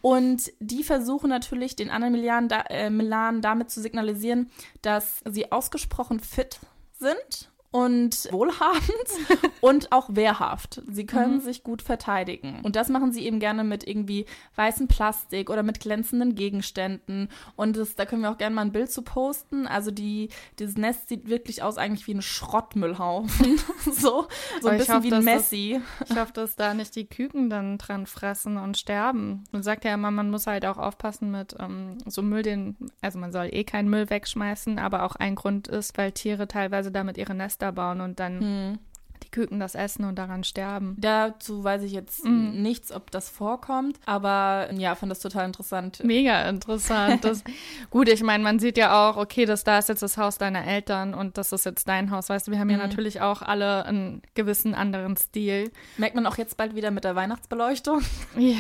[0.01, 4.51] Und die versuchen natürlich den anderen Milan, da, äh, Milan damit zu signalisieren,
[4.83, 6.59] dass sie ausgesprochen fit
[6.99, 8.83] sind und wohlhabend
[9.61, 10.83] und auch wehrhaft.
[10.89, 12.61] Sie können sich gut verteidigen.
[12.63, 17.29] Und das machen sie eben gerne mit irgendwie weißem Plastik oder mit glänzenden Gegenständen.
[17.57, 19.67] Und das, da können wir auch gerne mal ein Bild zu posten.
[19.67, 23.59] Also die, dieses Nest sieht wirklich aus eigentlich wie ein Schrottmüllhaufen.
[23.91, 24.29] so
[24.61, 25.81] so ein bisschen hoffe, wie ein das- Messi.
[26.09, 29.45] Ich hoffe, dass da nicht die Küken dann dran fressen und sterben.
[29.51, 33.19] Man sagt ja immer, man muss halt auch aufpassen mit ähm, so Müll, den, also
[33.19, 37.17] man soll eh keinen Müll wegschmeißen, aber auch ein Grund ist, weil Tiere teilweise damit
[37.17, 38.79] ihre Nester bauen und dann Hm.
[39.23, 40.97] die Küken das essen und daran sterben.
[40.99, 44.01] Dazu weiß ich jetzt nichts, ob das vorkommt.
[44.05, 46.03] Aber ja, fand das total interessant.
[46.03, 47.25] Mega interessant.
[47.25, 47.45] Das,
[47.91, 50.67] gut, ich meine, man sieht ja auch, okay, das da ist jetzt das Haus deiner
[50.67, 52.31] Eltern und das ist jetzt dein Haus.
[52.31, 55.71] Weißt du, wir haben ja natürlich auch alle einen gewissen anderen Stil.
[55.99, 58.01] Merkt man auch jetzt bald wieder mit der Weihnachtsbeleuchtung.
[58.37, 58.57] Ja.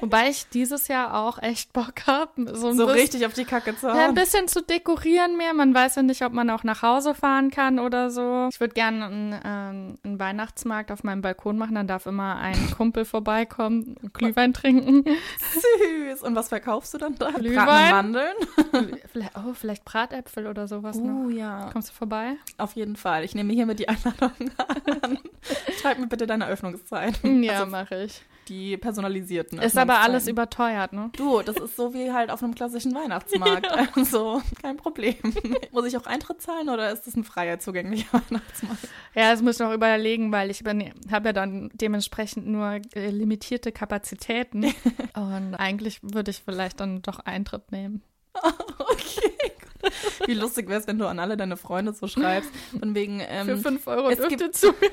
[0.00, 3.44] Wobei ich dieses Jahr auch echt Bock habe, so, ein So bisschen- richtig auf die
[3.44, 5.54] Kacke zu Ja, ein bisschen zu dekorieren mehr.
[5.54, 8.48] Man weiß ja nicht, ob man auch nach Hause fahren kann oder so.
[8.52, 11.74] Ich würde gerne einen, ähm, einen Weihnachtsmarkt auf meinem Balkon machen.
[11.74, 15.04] Dann darf immer ein Kumpel vorbeikommen, und Glühwein trinken.
[15.50, 16.22] Süß.
[16.22, 17.30] Und was verkaufst du dann da?
[17.30, 17.90] Glühwein.
[17.90, 18.34] Mandeln?
[19.12, 20.96] vielleicht, oh, vielleicht Bratäpfel oder sowas.
[20.98, 22.36] Oh ja, Kommst du vorbei?
[22.58, 23.24] auf jeden Fall.
[23.24, 25.18] Ich nehme hiermit die Einladung an.
[25.80, 27.18] Schreib mir bitte deine Öffnungszeit.
[27.22, 28.22] Ja, Also mache ich.
[28.48, 29.58] Die personalisierten.
[29.58, 31.10] Ist aber alles überteuert, ne?
[31.16, 33.66] Du, das ist so wie halt auf einem klassischen Weihnachtsmarkt.
[33.96, 35.16] Also kein Problem.
[35.72, 38.88] Muss ich auch Eintritt zahlen oder ist das ein freier zugänglicher Weihnachtsmarkt?
[39.14, 43.72] Ja, das muss ich noch überlegen, weil ich habe ja dann dementsprechend nur äh, limitierte
[43.72, 44.64] Kapazitäten.
[45.14, 48.02] Und eigentlich würde ich vielleicht dann doch Eintritt nehmen.
[48.78, 49.32] okay.
[50.26, 53.20] Wie lustig wäre es, wenn du an alle deine Freunde so schreibst, von wegen.
[53.26, 54.90] Ähm, Für 5 Euro dürft ihr zu mir.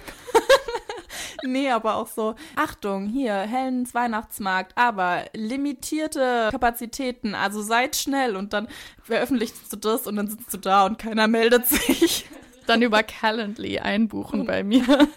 [1.46, 8.54] Nee, aber auch so, Achtung, hier, Hellens Weihnachtsmarkt, aber limitierte Kapazitäten, also seid schnell und
[8.54, 8.68] dann
[9.02, 12.26] veröffentlichst du das und dann sitzt du da und keiner meldet sich.
[12.66, 14.86] Dann über Calendly einbuchen bei mir.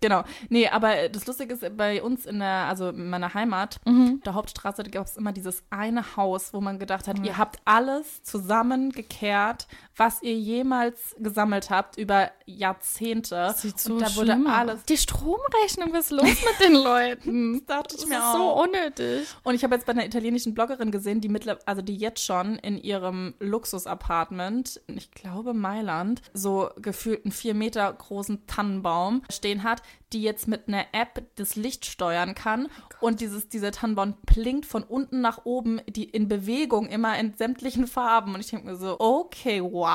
[0.00, 0.22] Genau.
[0.48, 4.20] Nee, aber das Lustige ist, bei uns in der, also in meiner Heimat, Mhm.
[4.24, 7.58] der Hauptstraße, da gab es immer dieses eine Haus, wo man gedacht hat, ihr habt
[7.64, 9.66] alles zusammengekehrt,
[9.98, 13.52] was ihr jemals gesammelt habt über Jahrzehnte.
[13.56, 14.52] Sieht so und da wurde schlimm aus.
[14.54, 14.82] alles.
[14.84, 17.62] Die Stromrechnung, was ist los mit den Leuten?
[17.68, 18.34] Das dachte ich Das mir ist auch.
[18.34, 19.28] so unnötig.
[19.42, 22.56] Und ich habe jetzt bei einer italienischen Bloggerin gesehen, die mittler also die jetzt schon
[22.56, 29.82] in ihrem Luxus-Apartment, ich glaube Mailand, so gefühlt einen vier Meter großen Tannenbaum stehen hat,
[30.12, 32.68] die jetzt mit einer App das Licht steuern kann.
[33.00, 37.86] und dieses, dieser Tannenbaum blinkt von unten nach oben, die in Bewegung immer in sämtlichen
[37.86, 38.34] Farben.
[38.34, 39.87] Und ich denke mir so, okay, wow.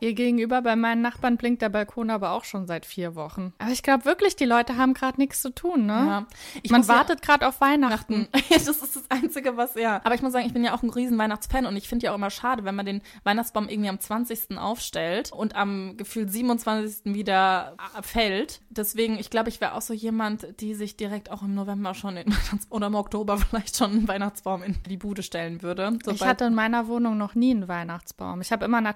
[0.00, 3.52] Hier gegenüber bei meinen Nachbarn blinkt der Balkon aber auch schon seit vier Wochen.
[3.58, 5.92] Aber ich glaube wirklich, die Leute haben gerade nichts zu tun, ne?
[5.92, 6.26] Ja.
[6.70, 8.28] Man muss ja- wartet gerade auf Weihnachten.
[8.50, 10.00] das ist das Einzige, was, ja.
[10.04, 12.12] Aber ich muss sagen, ich bin ja auch ein riesen Weihnachtsfan und ich finde ja
[12.12, 14.58] auch immer schade, wenn man den Weihnachtsbaum irgendwie am 20.
[14.58, 17.14] aufstellt und am gefühlt 27.
[17.14, 18.60] wieder äh, fällt.
[18.70, 22.16] Deswegen, ich glaube, ich wäre auch so jemand, die sich direkt auch im November schon
[22.16, 25.98] in Weihnachts- oder im Oktober vielleicht schon einen Weihnachtsbaum in die Bude stellen würde.
[26.10, 28.40] Ich hatte in meiner Wohnung noch nie einen Weihnachtsbaum.
[28.40, 28.86] Ich habe immer einen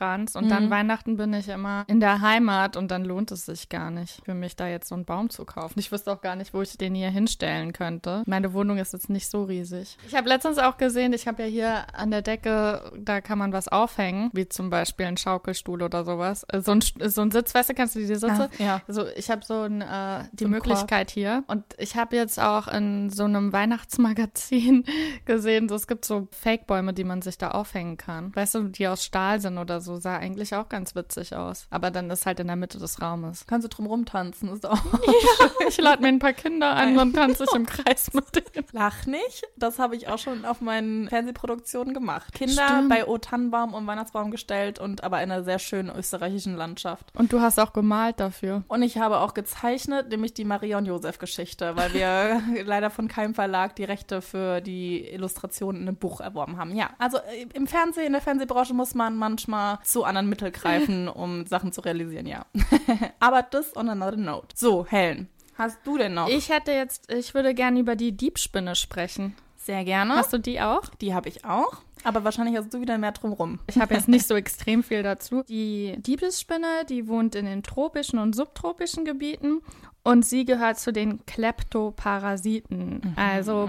[0.00, 0.48] Adventskranz und Mhm.
[0.48, 4.20] dann Weihnachten bin ich immer in der Heimat und dann lohnt es sich gar nicht
[4.24, 5.78] für mich, da jetzt so einen Baum zu kaufen.
[5.78, 8.22] Ich wüsste auch gar nicht, wo ich den hier hinstellen könnte.
[8.26, 9.96] Meine Wohnung ist jetzt nicht so riesig.
[10.06, 13.52] Ich habe letztens auch gesehen, ich habe ja hier an der Decke, da kann man
[13.52, 16.44] was aufhängen, wie zum Beispiel ein Schaukelstuhl oder sowas.
[16.44, 18.28] Äh, So ein, so ein Sitz, weißt du, kennst du die Sitze?
[18.28, 18.80] Ah, ja.
[18.86, 22.68] Also ich habe so ein, äh, die So Möglichkeit hier und ich habe jetzt auch
[22.68, 24.84] in so einem Weihnachtsmagazin
[25.24, 28.34] gesehen, so, es gibt so Fake-Bäume, die man sich da aufhängen kann.
[28.34, 31.66] Weißt du, die aus Stahl sind oder so, sah eigentlich auch ganz witzig aus.
[31.70, 33.46] Aber dann ist halt in der Mitte des Raumes.
[33.46, 34.78] Kannst du drum rumtanzen, ist auch.
[35.68, 38.66] Ich lade mir ein paar Kinder an und tanze ich im Kreis mit denen.
[38.72, 39.44] Lach nicht.
[39.56, 42.32] Das habe ich auch schon auf meinen Fernsehproduktionen gemacht.
[42.32, 42.88] Kinder Stimmt.
[42.88, 47.12] bei O Tannenbaum und Weihnachtsbaum gestellt und aber in einer sehr schönen österreichischen Landschaft.
[47.14, 48.62] Und du hast auch gemalt dafür.
[48.68, 53.08] Und ich habe auch gezeichnet, nämlich die Maria und Josef Geschichte, weil wir leider von
[53.08, 56.74] keinem Verlag die Rechte für die Illustration in einem Buch erworben haben.
[56.74, 61.08] Ja, also äh, im Fernsehen, in der Fernsehbranche muss man manchmal zu anderen Mitteln greifen,
[61.08, 62.46] um Sachen zu realisieren, ja.
[63.20, 64.48] aber das on another note.
[64.54, 66.28] So, Helen, hast du denn noch?
[66.28, 69.34] Ich hätte jetzt, ich würde gerne über die Diebspinne sprechen.
[69.56, 70.14] Sehr gerne.
[70.14, 70.88] Hast du die auch?
[71.00, 71.82] Die habe ich auch.
[72.04, 73.58] Aber wahrscheinlich hast du wieder mehr drumrum.
[73.66, 75.42] Ich habe jetzt nicht so extrem viel dazu.
[75.48, 79.60] Die Diebesspinne, die wohnt in den tropischen und subtropischen Gebieten
[80.04, 83.14] und sie gehört zu den Kleptoparasiten.
[83.16, 83.68] Also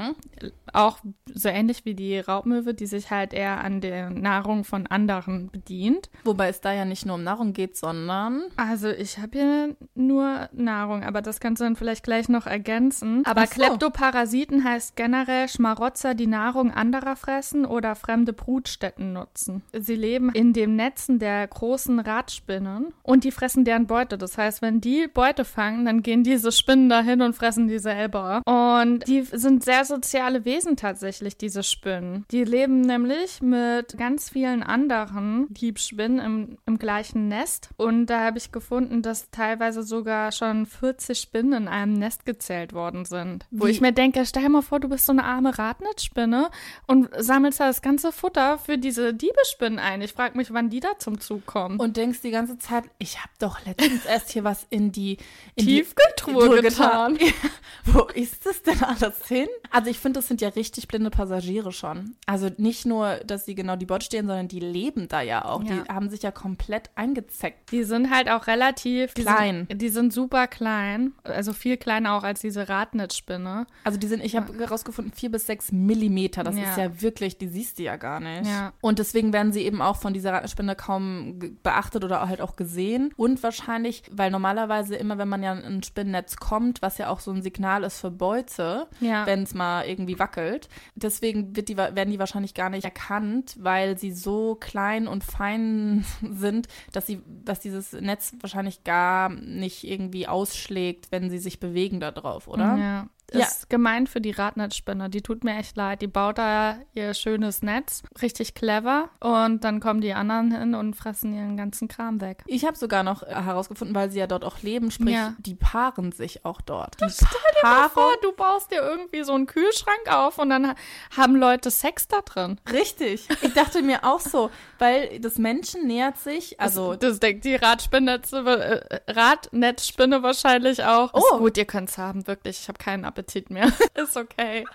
[0.74, 5.50] auch so ähnlich wie die Raubmöwe, die sich halt eher an der Nahrung von anderen
[5.50, 6.10] bedient.
[6.24, 8.44] Wobei es da ja nicht nur um Nahrung geht, sondern.
[8.56, 13.26] Also ich habe hier nur Nahrung, aber das kannst du dann vielleicht gleich noch ergänzen.
[13.26, 13.54] Aber so.
[13.54, 19.64] Kleptoparasiten heißt generell Schmarotzer, die Nahrung anderer fressen oder fremde Brutstätten nutzen.
[19.74, 24.18] Sie leben in den Netzen der großen Radspinnen und die fressen deren Beute.
[24.18, 28.42] Das heißt, wenn die Beute fangen, dann gehen diese Spinnen dahin und fressen die selber.
[28.46, 32.26] Und die sind sehr soziale Wesen tatsächlich, diese Spinnen.
[32.32, 37.70] Die leben nämlich mit ganz vielen anderen Diebspinnen im, im gleichen Nest.
[37.78, 42.74] Und da habe ich gefunden, dass teilweise sogar schon 40 Spinnen in einem Nest gezählt
[42.74, 43.46] worden sind.
[43.52, 43.72] Wo Wie?
[43.72, 46.50] ich mir denke, stell dir mal vor, du bist so eine arme Radnetzspinne
[46.88, 50.02] und sammelst da das ganze Futter für diese Diebespinnen ein.
[50.02, 51.80] Ich frage mich, wann die da zum Zug kommen.
[51.80, 55.18] Und denkst die ganze Zeit, ich habe doch letztens erst hier was in die
[55.56, 57.18] in Tiefkühltruhe die getan.
[57.86, 59.48] Wo ist das denn alles hin?
[59.72, 62.16] Also ich finde, das sind ja richtig blinde Passagiere schon.
[62.26, 65.64] Also nicht nur, dass sie genau die Bord stehen, sondern die leben da ja auch.
[65.64, 65.76] Ja.
[65.84, 67.72] Die haben sich ja komplett eingezeckt.
[67.72, 69.66] Die sind halt auch relativ die Klein.
[69.70, 73.66] Sind, die sind super klein, also viel kleiner auch als diese Radnetzspinne.
[73.84, 76.44] Also die sind, ich habe herausgefunden, vier bis sechs Millimeter.
[76.44, 76.70] Das Ja.
[76.72, 78.46] ist ja wirklich, die siehst du ja gar nicht.
[78.46, 78.74] Ja.
[78.82, 83.14] Und deswegen werden sie eben auch von dieser Rattenspinne kaum beachtet oder halt auch gesehen.
[83.16, 87.20] Und wahrscheinlich, weil normalerweise immer, wenn man ja in ein Spinnennetz kommt, was ja auch
[87.20, 89.26] so ein Signal ist für Beute, Ja.
[89.26, 93.98] wenn es mal irgendwie wackelt, deswegen wird die, werden die wahrscheinlich gar nicht erkannt, weil
[93.98, 100.28] sie so klein und fein sind, dass sie, dass dieses Netz wahrscheinlich gar nicht irgendwie
[100.28, 102.78] ausschlägt, wenn sie sich bewegen da drauf, oder?
[102.78, 103.08] Ja.
[103.30, 103.66] Ist ja.
[103.70, 105.10] gemein für die Radnetzspinne.
[105.10, 106.02] Die tut mir echt leid.
[106.02, 109.10] Die baut da ihr schönes Netz, richtig clever.
[109.20, 112.44] Und dann kommen die anderen hin und fressen ihren ganzen Kram weg.
[112.48, 115.36] Ich habe sogar noch herausgefunden, weil sie ja dort auch leben, sprich, ja.
[115.40, 117.00] die paaren sich auch dort.
[117.02, 120.76] Die Stell dir mal vor, du baust dir irgendwie so einen Kühlschrank auf und dann
[121.16, 122.60] haben Leute Sex da drin.
[122.72, 123.28] Richtig.
[123.42, 126.96] Ich dachte mir auch so, weil das Menschen nähert sich, also.
[126.96, 131.12] Das, das denkt die Radspinne, äh, Radnetzspinne wahrscheinlich auch.
[131.14, 131.20] Oh.
[131.20, 132.60] Ist gut, ihr könnt's haben, wirklich.
[132.62, 133.19] Ich habe keinen Appetit
[133.50, 133.72] mehr.
[133.96, 134.66] ist okay.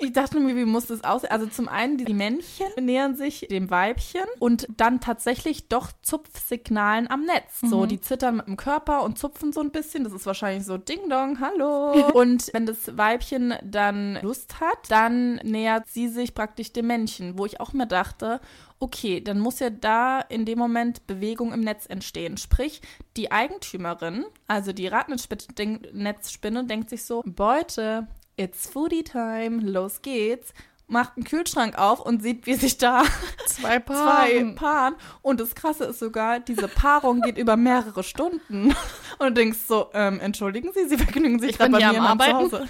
[0.00, 1.30] Ich dachte mir, wie muss das aussehen?
[1.30, 7.22] Also zum einen, die Männchen nähern sich dem Weibchen und dann tatsächlich doch Zupfsignalen am
[7.22, 7.62] Netz.
[7.62, 7.68] Mhm.
[7.68, 10.04] So, die zittern mit dem Körper und zupfen so ein bisschen.
[10.04, 11.92] Das ist wahrscheinlich so Ding Dong, hallo.
[12.14, 17.46] und wenn das Weibchen dann Lust hat, dann nähert sie sich praktisch dem Männchen, wo
[17.46, 18.40] ich auch mir dachte,
[18.78, 22.36] okay, dann muss ja da in dem Moment Bewegung im Netz entstehen.
[22.36, 22.80] Sprich,
[23.16, 30.52] die Eigentümerin, also die Radnetzspinne, denkt sich so, Beute, it's foodie time, los geht's
[30.88, 33.02] macht einen Kühlschrank auf und sieht, wie sich da
[33.46, 34.54] zwei Paaren.
[34.54, 34.94] zwei Paaren.
[35.22, 38.74] Und das Krasse ist sogar, diese Paarung geht über mehrere Stunden.
[39.18, 42.50] Und du denkst so, ähm, entschuldigen Sie, Sie vergnügen sich gerade bei mir am Arbeiten.
[42.50, 42.68] Zu Hause.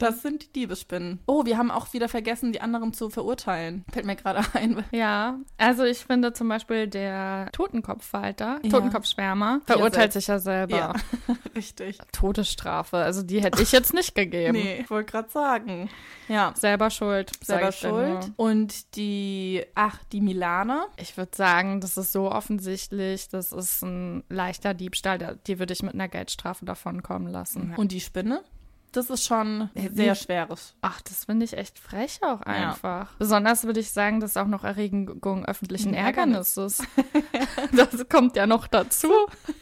[0.00, 1.20] Das sind die Diebesspinnen.
[1.26, 3.84] Oh, wir haben auch wieder vergessen, die anderen zu verurteilen.
[3.92, 4.84] Fällt mir gerade ein.
[4.92, 8.70] Ja, also ich finde zum Beispiel der Totenkopfhalter, ja.
[8.70, 10.76] Totenkopfschwärmer, verurteilt sich ja selber.
[10.76, 10.92] Ja,
[11.54, 11.98] richtig.
[12.12, 14.52] Todesstrafe, also die hätte ich jetzt nicht gegeben.
[14.52, 15.90] nee, ich wollte gerade sagen.
[16.28, 16.54] Ja.
[16.56, 17.32] Selber schuld.
[17.44, 18.32] Selber schuld.
[18.36, 20.86] Und die, ach, die Milane.
[20.96, 25.82] Ich würde sagen, das ist so offensichtlich, das ist ein leichter Diebstahl, die würde ich
[25.82, 27.74] mit einer Geldstrafe davon kommen lassen.
[27.76, 28.42] Und die Spinne?
[28.92, 30.74] Das ist schon sehr schweres.
[30.80, 33.10] Ach, das finde ich echt frech auch einfach.
[33.10, 33.16] Ja.
[33.18, 36.82] Besonders würde ich sagen, das ist auch noch Erregung öffentlichen Ärgernisses.
[37.72, 39.12] das kommt ja noch dazu.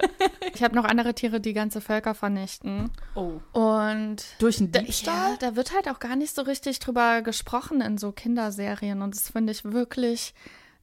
[0.54, 2.90] ich habe noch andere Tiere, die ganze Völker vernichten.
[3.14, 3.40] Oh.
[3.52, 5.32] Und durch einen Diebstahl?
[5.32, 9.02] Ja, da wird halt auch gar nicht so richtig drüber gesprochen in so Kinderserien.
[9.02, 10.32] Und das finde ich wirklich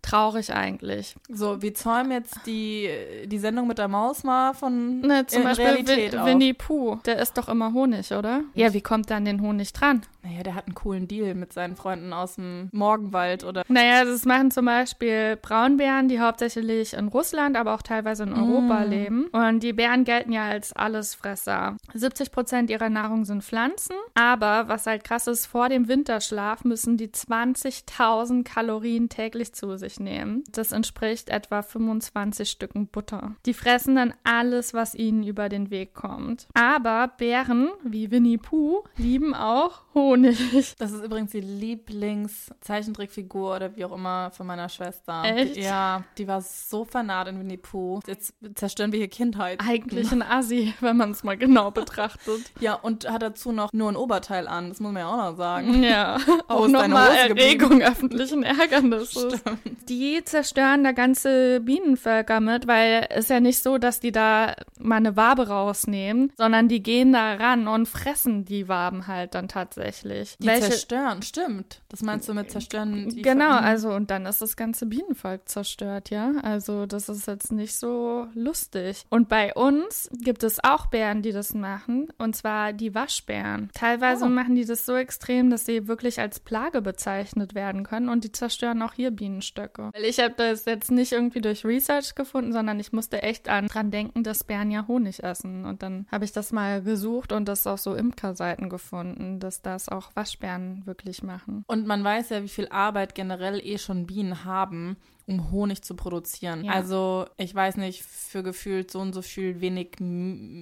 [0.06, 1.16] traurig eigentlich.
[1.30, 2.90] So, wir zäumen jetzt die,
[3.26, 7.20] die Sendung mit der Maus mal von ne, zum Beispiel Realität Win Winnie Pooh, der
[7.20, 8.42] ist doch immer Honig, oder?
[8.54, 10.04] Ja, wie kommt dann den Honig dran?
[10.24, 13.64] Naja, der hat einen coolen Deal mit seinen Freunden aus dem Morgenwald oder.
[13.68, 18.86] Naja, das machen zum Beispiel Braunbären, die hauptsächlich in Russland, aber auch teilweise in Europa
[18.86, 18.90] mm.
[18.90, 19.28] leben.
[19.28, 21.78] Und die Bären gelten ja als Allesfresser.
[21.94, 26.98] 70 Prozent ihrer Nahrung sind Pflanzen, aber was halt krass ist, vor dem Winterschlaf müssen
[26.98, 30.44] die 20.000 Kalorien täglich zu sich nehmen.
[30.52, 33.36] Das entspricht etwa 25 Stücken Butter.
[33.46, 36.48] Die fressen dann alles, was ihnen über den Weg kommt.
[36.54, 40.40] Aber Bären, wie Winnie Pooh, lieben auch Honig.
[40.78, 45.24] Das ist übrigens die Lieblingszeichentrickfigur oder wie auch immer von meiner Schwester.
[45.24, 45.58] Echt?
[45.58, 48.00] Ja, die war so vernarrt in Winnie Pooh.
[48.06, 49.62] Jetzt zerstören wir hier Kindheit.
[49.66, 52.52] Eigentlich ein Assi, wenn man es mal genau betrachtet.
[52.60, 54.70] ja, und hat dazu noch nur ein Oberteil an.
[54.70, 55.84] Das muss man ja auch noch sagen.
[55.84, 59.40] Ja, auch nochmal Erregung öffentlichen Ärgernisses.
[59.40, 59.85] Stimmt.
[59.90, 64.96] Die zerstören da ganze Bienenvölker mit, weil es ja nicht so, dass die da mal
[64.96, 70.38] eine Wabe rausnehmen, sondern die gehen da ran und fressen die Waben halt dann tatsächlich.
[70.40, 71.82] Die Welche, zerstören, stimmt.
[71.90, 73.10] Das meinst du mit zerstören?
[73.22, 76.32] genau, also und dann ist das ganze Bienenvolk zerstört, ja.
[76.42, 79.06] Also das ist jetzt nicht so lustig.
[79.10, 83.70] Und bei uns gibt es auch Bären, die das machen, und zwar die Waschbären.
[83.74, 84.30] Teilweise oh.
[84.30, 88.32] machen die das so extrem, dass sie wirklich als Plage bezeichnet werden können und die
[88.32, 89.65] zerstören auch hier Bienenstöcke.
[89.94, 93.68] Weil ich habe das jetzt nicht irgendwie durch Research gefunden, sondern ich musste echt an,
[93.68, 95.66] dran denken, dass Bären ja Honig essen.
[95.66, 99.76] Und dann habe ich das mal gesucht und das auf so Imkerseiten gefunden, dass da
[99.76, 101.64] das auch Waschbären wirklich machen.
[101.68, 104.96] Und man weiß ja, wie viel Arbeit generell eh schon Bienen haben,
[105.28, 106.66] um Honig zu produzieren.
[106.66, 106.74] Ja.
[106.74, 109.92] Also ich weiß nicht, für gefühlt so und so viel wenig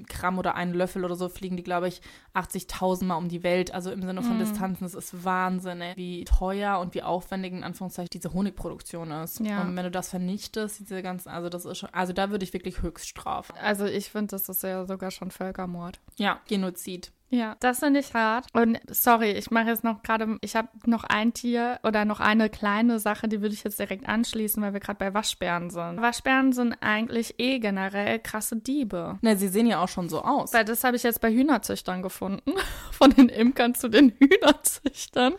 [0.08, 2.02] Gramm oder einen Löffel oder so fliegen die, glaube ich,
[2.34, 3.74] 80.000 Mal um die Welt.
[3.74, 4.40] Also im Sinne von mm.
[4.40, 9.40] Distanzen, das ist Wahnsinn, ey, wie teuer und wie aufwendig in Anführungszeichen diese Honigproduktion ist.
[9.42, 9.62] Ja.
[9.62, 12.54] Und wenn du das vernichtest, diese ganzen, also das ist schon, also da würde ich
[12.54, 13.54] wirklich Höchststrafe.
[13.56, 16.00] Also ich finde, das ist ja sogar schon Völkermord.
[16.18, 17.12] Ja, Genozid.
[17.34, 18.46] Ja, das finde ich hart.
[18.54, 22.48] Und sorry, ich mache jetzt noch gerade, ich habe noch ein Tier oder noch eine
[22.48, 26.00] kleine Sache, die würde ich jetzt direkt anschließen, weil wir gerade bei Waschbären sind.
[26.00, 29.18] Waschbären sind eigentlich eh generell krasse Diebe.
[29.22, 30.54] Ne, sie sehen ja auch schon so aus.
[30.54, 32.54] Weil das habe ich jetzt bei Hühnerzüchtern gefunden.
[32.92, 35.34] Von den Imkern zu den Hühnerzüchtern.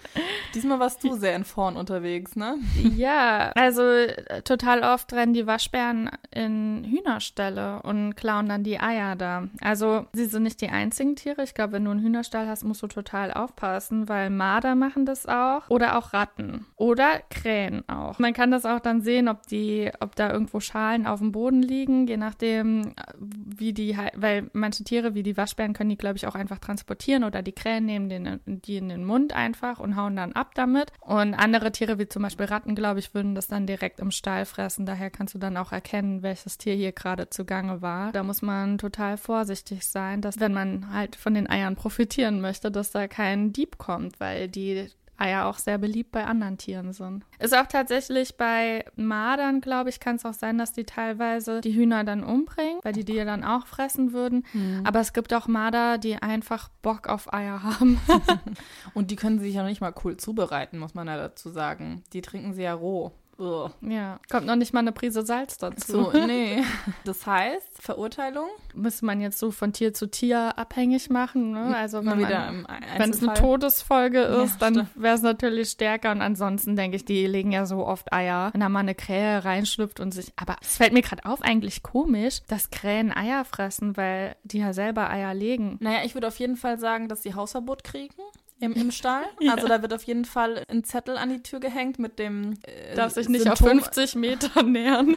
[0.52, 2.58] Diesmal warst du sehr in vorn unterwegs, ne?
[2.96, 9.14] Ja, also äh, total oft rennen die Waschbären in Hühnerställe und klauen dann die Eier
[9.14, 9.48] da.
[9.60, 11.44] Also sie sind nicht die einzigen Tiere.
[11.44, 15.26] Ich glaube, wenn du einen Hühnerstall hast, musst du total aufpassen, weil Marder machen das
[15.26, 18.18] auch oder auch Ratten oder Krähen auch.
[18.18, 21.60] Man kann das auch dann sehen, ob die, ob da irgendwo Schalen auf dem Boden
[21.60, 26.26] liegen, je nachdem, wie die weil manche Tiere wie die Waschbären können die, glaube ich,
[26.26, 30.16] auch einfach transportieren oder die Krähen nehmen den, die in den Mund einfach und hauen
[30.16, 30.90] dann ab damit.
[31.00, 34.46] Und andere Tiere, wie zum Beispiel Ratten, glaube ich, würden das dann direkt im Stall
[34.46, 34.86] fressen.
[34.86, 38.10] Daher kannst du dann auch erkennen, welches Tier hier gerade zugange war.
[38.12, 42.70] Da muss man total vorsichtig sein, dass wenn man halt von den Eiern profitieren möchte,
[42.70, 47.24] dass da kein Dieb kommt, weil die Eier auch sehr beliebt bei anderen Tieren sind.
[47.38, 51.74] Ist auch tatsächlich bei Mardern, glaube ich, kann es auch sein, dass die teilweise die
[51.74, 54.44] Hühner dann umbringen, weil die die dann auch fressen würden.
[54.52, 54.82] Mhm.
[54.84, 58.00] Aber es gibt auch Marder, die einfach Bock auf Eier haben.
[58.94, 62.02] Und die können sich ja nicht mal cool zubereiten, muss man ja dazu sagen.
[62.12, 63.12] Die trinken sie ja roh.
[63.38, 63.70] Ugh.
[63.80, 66.10] Ja, kommt noch nicht mal eine Prise Salz dazu.
[66.10, 66.62] So, nee.
[67.04, 68.48] Das heißt, Verurteilung?
[68.74, 71.52] Müsste man jetzt so von Tier zu Tier abhängig machen.
[71.52, 71.76] Ne?
[71.76, 76.12] Also wenn es eine Todesfolge ist, ja, dann wäre es natürlich stärker.
[76.12, 78.50] Und ansonsten denke ich, die legen ja so oft Eier.
[78.52, 80.32] Wenn da mal eine Krähe reinschlüpft und sich.
[80.36, 84.72] Aber es fällt mir gerade auf, eigentlich komisch, dass Krähen Eier fressen, weil die ja
[84.72, 85.76] selber Eier legen.
[85.80, 88.14] Naja, ich würde auf jeden Fall sagen, dass sie Hausverbot kriegen
[88.64, 89.24] im, im Stall.
[89.40, 89.54] ja.
[89.54, 92.94] Also da wird auf jeden Fall ein Zettel an die Tür gehängt mit dem äh,
[92.94, 95.16] Darf sich nicht Symptom auf 50 Meter nähern.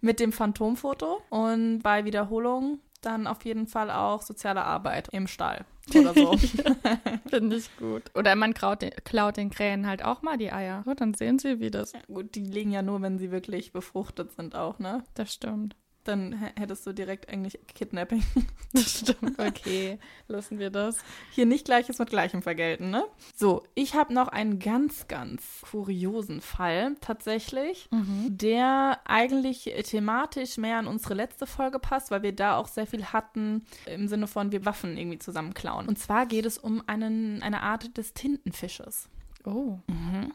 [0.00, 5.64] mit dem Phantomfoto und bei Wiederholung dann auf jeden Fall auch soziale Arbeit im Stall
[5.92, 6.36] oder so.
[7.28, 8.04] Finde ich gut.
[8.14, 10.82] Oder man klaut den, klaut den, Krähen halt auch mal die Eier.
[10.84, 11.92] So, dann sehen sie, wie das.
[11.92, 15.02] Ja, gut, die legen ja nur, wenn sie wirklich befruchtet sind auch, ne?
[15.14, 15.74] Das stimmt
[16.04, 18.22] dann hättest du direkt eigentlich Kidnapping.
[18.74, 19.98] Das stimmt, okay.
[20.28, 20.96] Lassen wir das.
[21.32, 23.04] Hier nicht Gleiches mit Gleichem vergelten, ne?
[23.34, 28.28] So, ich habe noch einen ganz, ganz kuriosen Fall tatsächlich, mhm.
[28.30, 33.04] der eigentlich thematisch mehr an unsere letzte Folge passt, weil wir da auch sehr viel
[33.04, 35.86] hatten im Sinne von wir Waffen irgendwie zusammen klauen.
[35.86, 39.10] Und zwar geht es um einen, eine Art des Tintenfisches.
[39.44, 39.80] Oh.
[39.86, 40.32] Mhm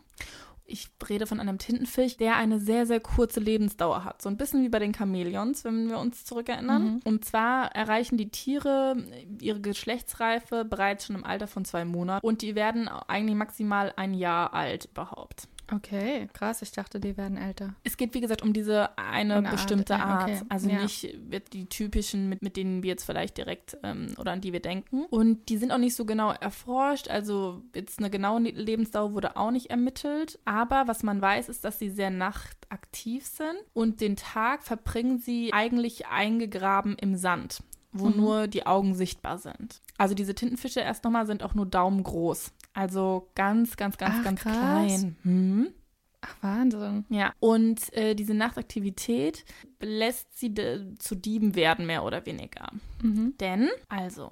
[0.67, 4.21] ich rede von einem Tintenfisch, der eine sehr, sehr kurze Lebensdauer hat.
[4.21, 6.83] So ein bisschen wie bei den Chamäleons, wenn wir uns zurückerinnern.
[6.83, 6.99] Mhm.
[7.05, 8.97] Und zwar erreichen die Tiere
[9.41, 14.13] ihre Geschlechtsreife bereits schon im Alter von zwei Monaten und die werden eigentlich maximal ein
[14.13, 15.47] Jahr alt überhaupt.
[15.71, 16.61] Okay, krass.
[16.61, 17.75] Ich dachte, die werden älter.
[17.83, 20.29] Es geht, wie gesagt, um diese eine, eine bestimmte Art.
[20.29, 20.45] Ja, okay.
[20.49, 20.81] Also ja.
[20.81, 21.15] nicht
[21.53, 25.05] die typischen, mit, mit denen wir jetzt vielleicht direkt ähm, oder an die wir denken.
[25.09, 27.09] Und die sind auch nicht so genau erforscht.
[27.09, 30.39] Also jetzt eine genaue Lebensdauer wurde auch nicht ermittelt.
[30.45, 35.51] Aber was man weiß, ist, dass sie sehr nachtaktiv sind und den Tag verbringen sie
[35.53, 37.61] eigentlich eingegraben im Sand
[37.99, 38.17] wo mhm.
[38.17, 39.81] nur die Augen sichtbar sind.
[39.97, 42.51] Also diese Tintenfische erst nochmal sind auch nur daumengroß.
[42.77, 44.53] Also ganz, ganz, ganz, Ach, ganz krass.
[44.53, 45.15] klein.
[45.23, 45.73] Hm?
[46.21, 47.05] Ach, Wahnsinn.
[47.09, 47.33] Ja.
[47.39, 49.45] Und äh, diese Nachtaktivität
[49.79, 50.53] lässt sie
[50.99, 52.69] zu Dieben werden, mehr oder weniger.
[53.01, 53.33] Mhm.
[53.39, 54.29] Denn, also,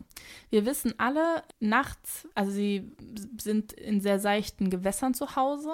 [0.51, 2.91] wir wissen alle, nachts, also sie
[3.41, 5.71] sind in sehr seichten Gewässern zu Hause.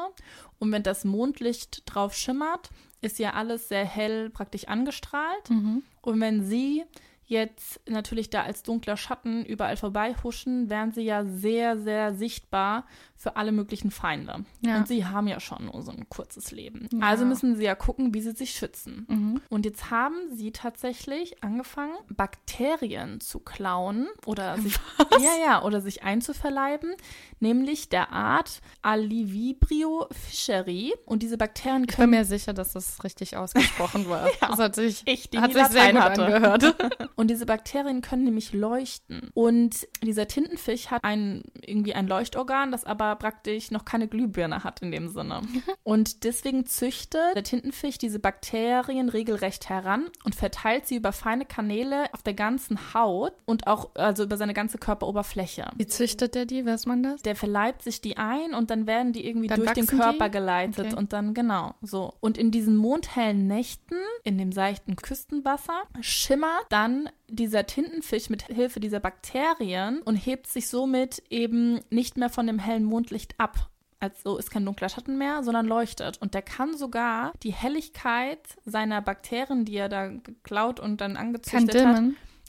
[0.57, 2.69] Und wenn das Mondlicht drauf schimmert,
[3.01, 5.49] ist ja alles sehr hell praktisch angestrahlt.
[5.49, 5.83] Mhm.
[6.01, 6.85] Und wenn sie
[7.31, 12.85] jetzt natürlich da als dunkler Schatten überall vorbei huschen, wären sie ja sehr, sehr sichtbar
[13.21, 14.45] für alle möglichen Feinde.
[14.61, 14.77] Ja.
[14.77, 16.89] Und sie haben ja schon nur so ein kurzes Leben.
[16.91, 17.01] Ja.
[17.01, 19.05] Also müssen sie ja gucken, wie sie sich schützen.
[19.07, 19.41] Mhm.
[19.47, 24.75] Und jetzt haben sie tatsächlich angefangen, Bakterien zu klauen oder sich,
[25.19, 26.95] ja, ja, oder sich einzuverleiben,
[27.39, 30.95] nämlich der Art Alivibrio fischeri.
[31.05, 31.91] Und diese Bakterien können.
[31.91, 34.25] Ich bin mir sicher, dass das richtig ausgesprochen war.
[34.41, 36.25] ja, das hat sich, ich, die hat sich sehr gut hatte.
[36.25, 36.75] angehört.
[37.15, 39.29] Und diese Bakterien können nämlich leuchten.
[39.35, 44.81] Und dieser Tintenfisch hat ein, irgendwie ein Leuchtorgan, das aber praktisch noch keine Glühbirne hat
[44.81, 45.41] in dem Sinne.
[45.83, 52.05] Und deswegen züchtet der Tintenfisch diese Bakterien regelrecht heran und verteilt sie über feine Kanäle
[52.13, 55.69] auf der ganzen Haut und auch also über seine ganze Körperoberfläche.
[55.75, 56.65] Wie züchtet er die?
[56.65, 57.21] Weiß man das?
[57.21, 60.31] Der verleibt sich die ein und dann werden die irgendwie dann durch den Körper die?
[60.31, 60.95] geleitet okay.
[60.95, 62.13] und dann genau so.
[62.19, 68.79] Und in diesen mondhellen Nächten, in dem seichten Küstenwasser, schimmert dann dieser Tintenfisch mit Hilfe
[68.79, 73.69] dieser Bakterien und hebt sich somit eben nicht mehr von dem hellen Mondlicht ab.
[73.99, 76.19] Also ist kein dunkler Schatten mehr, sondern leuchtet.
[76.21, 81.85] Und der kann sogar die Helligkeit seiner Bakterien, die er da geklaut und dann angezüchtet
[81.85, 82.03] hat,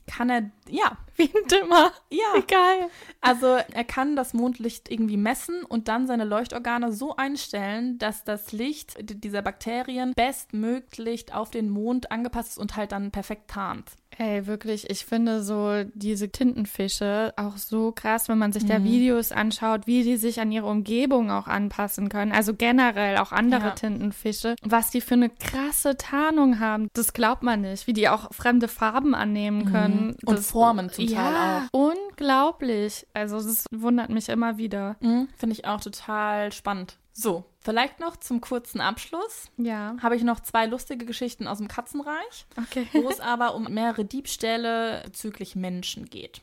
[0.07, 0.97] kann er, ja.
[1.17, 1.93] Wie ein Dimmer.
[2.11, 2.35] Ja.
[2.35, 2.89] Wie geil.
[3.21, 8.53] Also er kann das Mondlicht irgendwie messen und dann seine Leuchtorgane so einstellen, dass das
[8.53, 13.93] Licht dieser Bakterien bestmöglich auf den Mond angepasst ist und halt dann perfekt tarnt.
[14.19, 18.69] Ey, wirklich, ich finde so diese Tintenfische auch so krass, wenn man sich mhm.
[18.69, 22.33] da Videos anschaut, wie die sich an ihre Umgebung auch anpassen können.
[22.33, 23.71] Also generell auch andere ja.
[23.71, 26.89] Tintenfische, was die für eine krasse Tarnung haben.
[26.93, 29.73] Das glaubt man nicht, wie die auch fremde Farben annehmen mhm.
[29.73, 30.07] können.
[30.07, 30.17] Mhm.
[30.27, 31.91] Und das, Formen zum ja, Teil auch.
[31.91, 33.07] unglaublich.
[33.15, 34.97] Also das wundert mich immer wieder.
[35.01, 36.99] Mhm, Finde ich auch total spannend.
[37.15, 39.51] So, vielleicht noch zum kurzen Abschluss.
[39.59, 39.97] Ja.
[40.03, 42.87] Habe ich noch zwei lustige Geschichten aus dem Katzenreich, Okay.
[42.93, 46.41] wo es aber um mehrere Diebstähle bezüglich Menschen geht.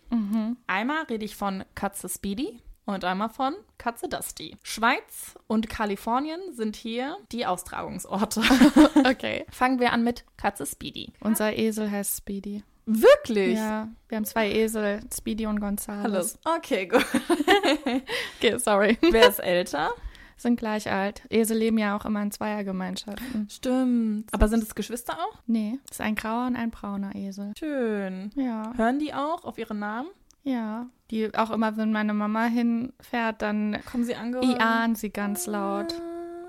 [0.68, 4.58] Einmal rede ich von Katze Speedy und einmal von Katze Dusty.
[4.64, 8.42] Schweiz und Kalifornien sind hier die Austragungsorte.
[9.06, 9.46] Okay.
[9.52, 11.14] Fangen wir an mit Katze Speedy.
[11.20, 12.64] Unser Esel heißt Speedy.
[12.86, 13.56] Wirklich?
[13.58, 16.06] Ja, wir haben zwei Esel, Speedy und Gonzales.
[16.06, 16.40] Alles.
[16.58, 17.06] Okay, gut.
[18.38, 18.98] Okay, sorry.
[19.02, 19.92] Wer ist älter?
[20.40, 21.22] Sind gleich alt.
[21.30, 23.50] Esel leben ja auch immer in Zweiergemeinschaften.
[23.50, 24.34] Stimmt.
[24.34, 25.38] Aber sind es Geschwister auch?
[25.48, 27.52] Nee, ist ein grauer und ein brauner Esel.
[27.60, 28.32] Schön.
[28.36, 30.08] Ja, Hören die auch auf ihre Namen?
[30.44, 30.88] ja.
[31.12, 34.48] Die auch immer, wenn meine Mama hinfährt, dann Kommen sie angeholt?
[34.60, 35.96] ian sie ganz laut.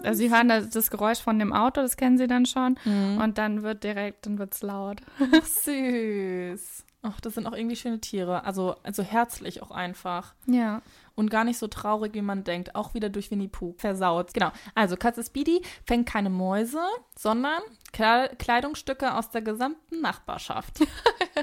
[0.05, 2.77] Also sie hören das, das Geräusch von dem Auto, das kennen sie dann schon.
[2.85, 5.01] Und dann wird direkt, dann wird's laut.
[5.19, 6.85] Ach, süß.
[7.03, 8.45] Ach, das sind auch irgendwie schöne Tiere.
[8.45, 10.35] Also, also herzlich auch einfach.
[10.47, 10.83] Ja.
[11.21, 12.75] Und gar nicht so traurig, wie man denkt.
[12.75, 13.75] Auch wieder durch Winnie Pooh.
[13.77, 14.33] Versaut.
[14.33, 14.53] Genau.
[14.75, 16.81] Also, Katze Speedy fängt keine Mäuse,
[17.15, 17.61] sondern
[17.93, 20.81] Kle Kleidungsstücke aus der gesamten Nachbarschaft.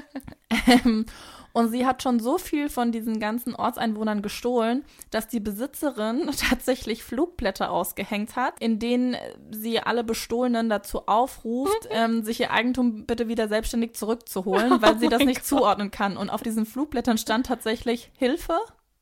[0.66, 1.06] ähm,
[1.52, 7.04] und sie hat schon so viel von diesen ganzen Ortseinwohnern gestohlen, dass die Besitzerin tatsächlich
[7.04, 9.16] Flugblätter ausgehängt hat, in denen
[9.50, 15.08] sie alle Bestohlenen dazu aufruft, ähm, sich ihr Eigentum bitte wieder selbstständig zurückzuholen, weil sie
[15.08, 16.16] das mein nicht zuordnen kann.
[16.16, 18.58] Und auf diesen Flugblättern stand tatsächlich Hilfe,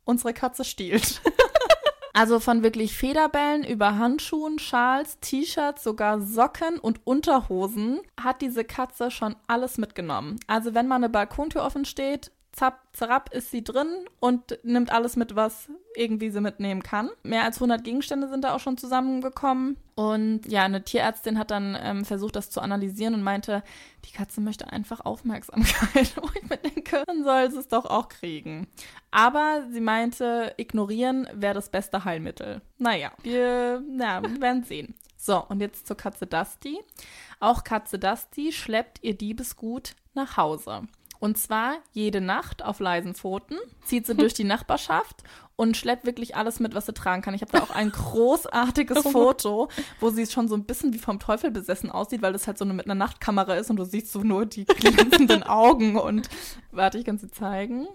[0.07, 1.21] unsere Katze stiehlt.
[2.19, 9.11] Also von wirklich Federbällen über Handschuhen, Schals, T-Shirts, sogar Socken und Unterhosen hat diese Katze
[9.11, 10.41] schon alles mitgenommen.
[10.47, 13.89] Also wenn mal eine Balkontür offen steht, zapp, zerrapp ist sie drin
[14.19, 17.11] und nimmt alles mit, was irgendwie sie mitnehmen kann.
[17.23, 19.77] Mehr als 100 Gegenstände sind da auch schon zusammengekommen.
[19.95, 23.63] Und ja, eine Tierärztin hat dann ähm, versucht, das zu analysieren und meinte,
[24.07, 26.17] die Katze möchte einfach Aufmerksamkeit.
[26.17, 28.67] Wo ich mir denke, dann soll sie es doch auch kriegen.
[29.11, 32.63] Aber sie meinte, ignorieren wäre das beste Heilmittel.
[32.79, 34.95] Naja, wir, na, wir werden sehen.
[35.19, 36.79] So, und jetzt zur Katze Dusty.
[37.39, 40.83] Auch Katze Dusty schleppt ihr Diebesgut nach Hause.
[41.27, 45.25] Und zwar jede Nacht auf leisen Pfoten, zieht sie durch die Nachbarschaft
[45.57, 47.35] und schleppt wirklich alles mit, was sie tragen kann.
[47.35, 49.69] Ich habe da auch ein großartiges Foto,
[49.99, 52.65] wo sie schon so ein bisschen wie vom Teufel besessen aussieht, weil das halt so
[52.65, 56.29] eine, mit einer Nachtkamera ist und du siehst so nur die glänzenden Augen und
[56.71, 57.89] warte, ich kann sie zeigen.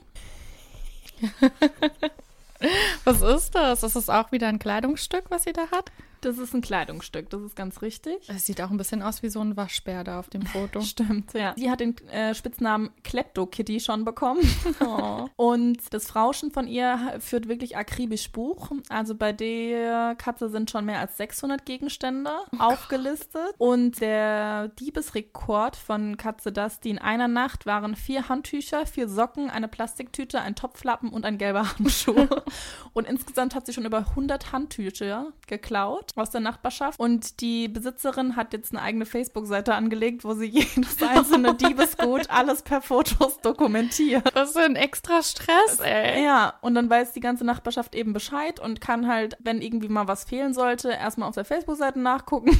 [3.06, 3.82] Was ist das?
[3.84, 5.90] Ist das auch wieder ein Kleidungsstück, was sie da hat?
[6.22, 8.30] Das ist ein Kleidungsstück, das ist ganz richtig.
[8.30, 10.82] Es sieht auch ein bisschen aus wie so ein Waschbär da auf dem Foto.
[10.82, 11.56] Stimmt, ja.
[11.58, 14.42] Sie hat den äh, Spitznamen Klepto Kitty schon bekommen.
[14.84, 15.28] Oh.
[15.36, 18.72] Und das Frauschen von ihr führt wirklich akribisch Buch.
[18.90, 23.54] Also bei der Katze sind schon mehr als 600 Gegenstände aufgelistet.
[23.58, 29.68] Und der Diebesrekord von Katze Dusty in einer Nacht waren vier Handtücher, vier Socken, eine
[29.68, 32.28] Plastiktüte, ein Topflappen und ein gelber Handschuh.
[32.94, 37.00] und insgesamt hat sie schon über 100 Handtücher geklaut aus der Nachbarschaft.
[37.00, 42.62] Und die Besitzerin hat jetzt eine eigene Facebook-Seite angelegt, wo sie jedes einzelne Diebesgut alles
[42.62, 44.24] per Fotos dokumentiert.
[44.34, 46.24] Was für ein extra Stress, ey.
[46.24, 50.08] Ja, und dann weiß die ganze Nachbarschaft eben Bescheid und kann halt, wenn irgendwie mal
[50.08, 52.52] was fehlen sollte, erstmal auf der Facebook-Seite nachgucken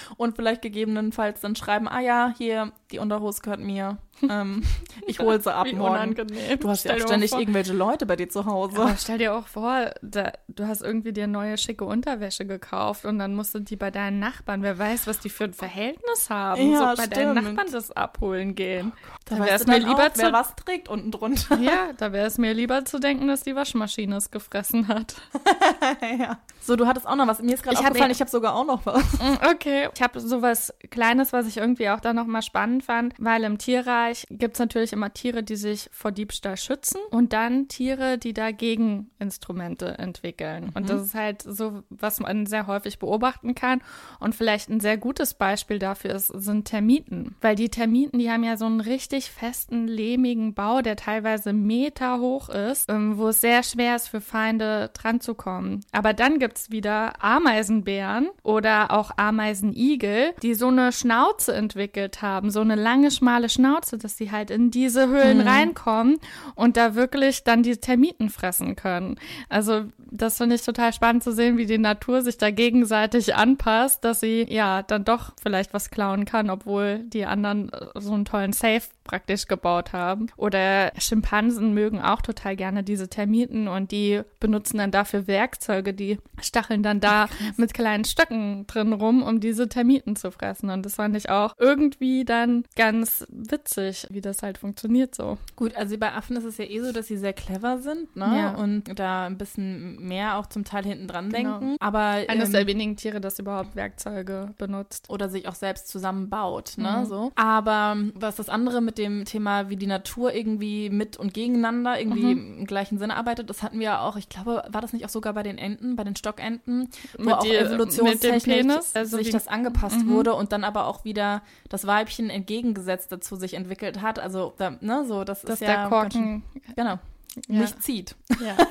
[0.16, 3.98] und vielleicht gegebenenfalls dann schreiben, ah ja, hier, die Unterhose gehört mir.
[4.28, 4.62] Ähm,
[5.06, 5.94] ich hole sie ab Wie morgen.
[5.94, 6.58] unangenehm.
[6.60, 8.76] Du hast ja Stell auch ständig irgendwelche Leute bei dir zu Hause.
[8.80, 13.18] Aber stell dir auch vor, da, du hast irgendwie dir neue schicke Unterwäsche gekauft und
[13.18, 16.70] dann musst du die bei deinen Nachbarn, wer weiß, was die für ein Verhältnis haben,
[16.72, 17.56] Ja, so bei deinen stimmt.
[17.56, 18.92] Nachbarn das abholen gehen.
[19.26, 21.56] Da Da wäre es mir lieber auch, wer zu, was trägt unten drunter.
[21.60, 25.16] ja, da wäre es mir lieber zu denken, dass die Waschmaschine es gefressen hat.
[26.18, 26.38] ja.
[26.60, 27.42] So, du hattest auch noch was.
[27.42, 29.02] Mir ist gerade aufgefallen, ich habe sogar auch noch was.
[29.14, 29.88] Mm, Okay.
[29.94, 34.03] Ich habe sowas Kleines, was ich irgendwie auch da nochmal spannend fand, weil im Tierreich
[34.30, 39.10] gibt es natürlich immer Tiere, die sich vor Diebstahl schützen und dann Tiere, die dagegen
[39.18, 40.70] Instrumente entwickeln.
[40.74, 43.82] Und das ist halt so, was man sehr häufig beobachten kann.
[44.20, 47.36] Und vielleicht ein sehr gutes Beispiel dafür ist, sind Termiten.
[47.40, 52.18] Weil die Termiten, die haben ja so einen richtig festen, lehmigen Bau, der teilweise Meter
[52.18, 55.80] hoch ist, ähm, wo es sehr schwer ist für Feinde dran zu kommen.
[55.92, 62.60] Aber dann gibt's wieder Ameisenbären oder auch Ameisenigel, die so eine Schnauze entwickelt haben, so
[62.60, 66.18] eine lange, schmale Schnauze, dass sie halt in diese Höhlen reinkommen
[66.54, 69.16] und da wirklich dann die Termiten fressen können.
[69.48, 74.04] Also das finde ich total spannend zu sehen, wie die Natur sich da gegenseitig anpasst,
[74.04, 78.24] dass sie ja dann doch vielleicht was klauen kann, obwohl die anderen äh, so einen
[78.24, 80.26] tollen Safe praktisch gebaut haben.
[80.36, 86.18] Oder Schimpansen mögen auch total gerne diese Termiten und die benutzen dann dafür Werkzeuge, die
[86.40, 90.70] stacheln dann da mit kleinen Stöcken drin rum, um diese Termiten zu fressen.
[90.70, 95.38] Und das fand ich auch irgendwie dann ganz witzig, wie das halt funktioniert so.
[95.56, 98.24] Gut, also bei Affen ist es ja eh so, dass sie sehr clever sind, ne?
[98.38, 98.54] Ja.
[98.54, 101.58] Und da ein bisschen mehr auch zum Teil hinten dran Genau.
[101.58, 101.76] denken.
[101.80, 105.08] Aber Eines ähm, der wenigen Tiere, das überhaupt Werkzeuge benutzt.
[105.10, 107.04] oder sich auch selbst zusammenbaut, ne, Mhm.
[107.06, 107.32] so.
[107.34, 112.34] Aber was das andere mit dem Thema, wie die Natur irgendwie mit und gegeneinander irgendwie
[112.34, 112.58] Mhm.
[112.60, 115.08] im gleichen Sinne arbeitet, das hatten wir ja auch, ich glaube, war das nicht auch
[115.10, 116.88] sogar bei den Enten, bei den Stockenten,
[117.18, 120.10] wo Mit auch die- mit evolutionstechnisch Penis, also sich das angepasst Mhm.
[120.10, 124.18] wurde und dann aber auch wieder das Weibchen entgegengesetzt dazu sich entwickelt hat.
[124.18, 126.42] Also, da, ne, so, das Dass ist ja der ganz schön- Korken
[126.76, 126.98] genau,
[127.48, 127.60] ja.
[127.60, 128.16] nicht zieht.
[128.44, 128.56] Ja.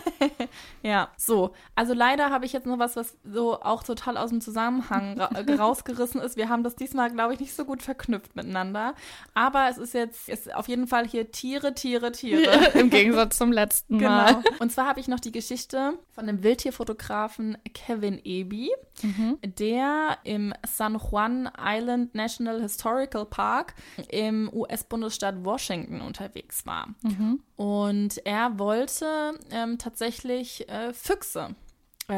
[0.83, 1.53] Ja, so.
[1.75, 5.29] Also leider habe ich jetzt noch was, was so auch total aus dem Zusammenhang ra
[5.57, 6.35] rausgerissen ist.
[6.35, 8.93] Wir haben das diesmal, glaube ich, nicht so gut verknüpft miteinander.
[9.33, 12.71] Aber es ist jetzt ist auf jeden Fall hier Tiere, Tiere, Tiere.
[12.77, 14.09] Im Gegensatz zum letzten Genau.
[14.09, 14.43] Mal.
[14.59, 18.69] Und zwar habe ich noch die Geschichte von dem Wildtierfotografen Kevin Eby,
[19.01, 19.39] Mhm.
[19.41, 23.73] der im San Juan Island National Historical Park
[24.09, 26.89] im US-Bundesstaat Washington unterwegs war.
[27.01, 27.41] Mhm.
[27.55, 31.55] Und er wollte ähm, tatsächlich äh, Füchse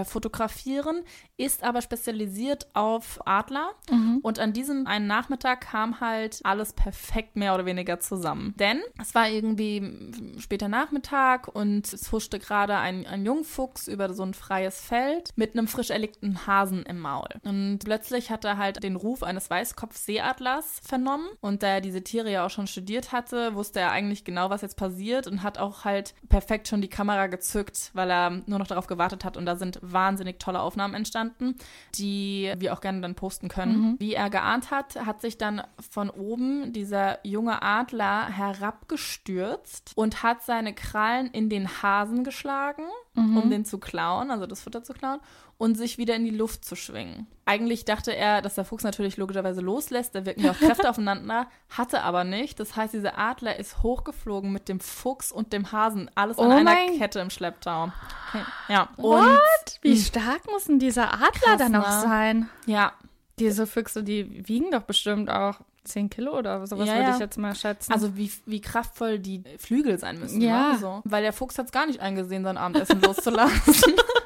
[0.06, 1.04] fotografieren,
[1.38, 3.72] ist aber spezialisiert auf Adler.
[3.90, 4.20] Mhm.
[4.22, 8.54] Und an diesem einen Nachmittag kam halt alles perfekt mehr oder weniger zusammen.
[8.58, 14.24] Denn es war irgendwie später Nachmittag und es huschte gerade ein, ein Jungfuchs über so
[14.24, 17.28] ein freies Feld mit einem frisch erlegten Hasen im Maul.
[17.44, 21.28] Und plötzlich hat er halt den Ruf eines Weißkopfseeadlers vernommen.
[21.42, 24.62] Und da er diese Tiere ja auch schon studiert hatte, wusste er eigentlich genau, was
[24.62, 28.68] jetzt passiert und hat auch halt perfekt schon die Kamera gezückt, weil er nur noch
[28.68, 29.38] darauf gewartet hat.
[29.38, 31.56] Und da sind wahnsinnig tolle Aufnahmen entstanden,
[31.96, 33.96] die wir auch gerne dann posten können.
[34.00, 35.62] Wie er geahnt hat, hat sich dann
[35.92, 42.84] von oben dieser junge Adler herabgestürzt und hat seine Krallen in den Hasen geschlagen,
[43.16, 45.20] um den zu klauen, also das Futter zu klauen,
[45.58, 47.28] und sich wieder in die Luft zu schwingen.
[47.46, 51.48] Eigentlich dachte er, dass der Fuchs natürlich logischerweise loslässt, da wirken ja auch Kräfte aufeinander,
[51.70, 52.60] hatte aber nicht.
[52.60, 56.50] Das heißt, dieser Adler ist hochgeflogen mit dem Fuchs und dem Hasen, alles an Oh
[56.52, 57.92] einer mein- Kette im Schlepptau.
[58.30, 58.44] Okay.
[58.68, 59.80] Ja, und What?
[59.82, 62.02] Wie stark muss denn dieser Adler Krass, dann noch ne?
[62.02, 62.50] sein?
[62.66, 62.92] ja,
[63.40, 67.38] Diese Füchse, die wiegen doch bestimmt auch 10 Kilo oder sowas, Ja, würde ich jetzt
[67.38, 67.94] mal schätzen.
[67.94, 70.42] Also wie, wie kraftvoll die Flügel sein müssen.
[70.42, 70.72] Ja.
[70.74, 70.78] Ne?
[70.80, 71.02] So.
[71.06, 73.94] Weil der Fuchs hat es gar nicht eingesehen, sein Abendessen loszulassen.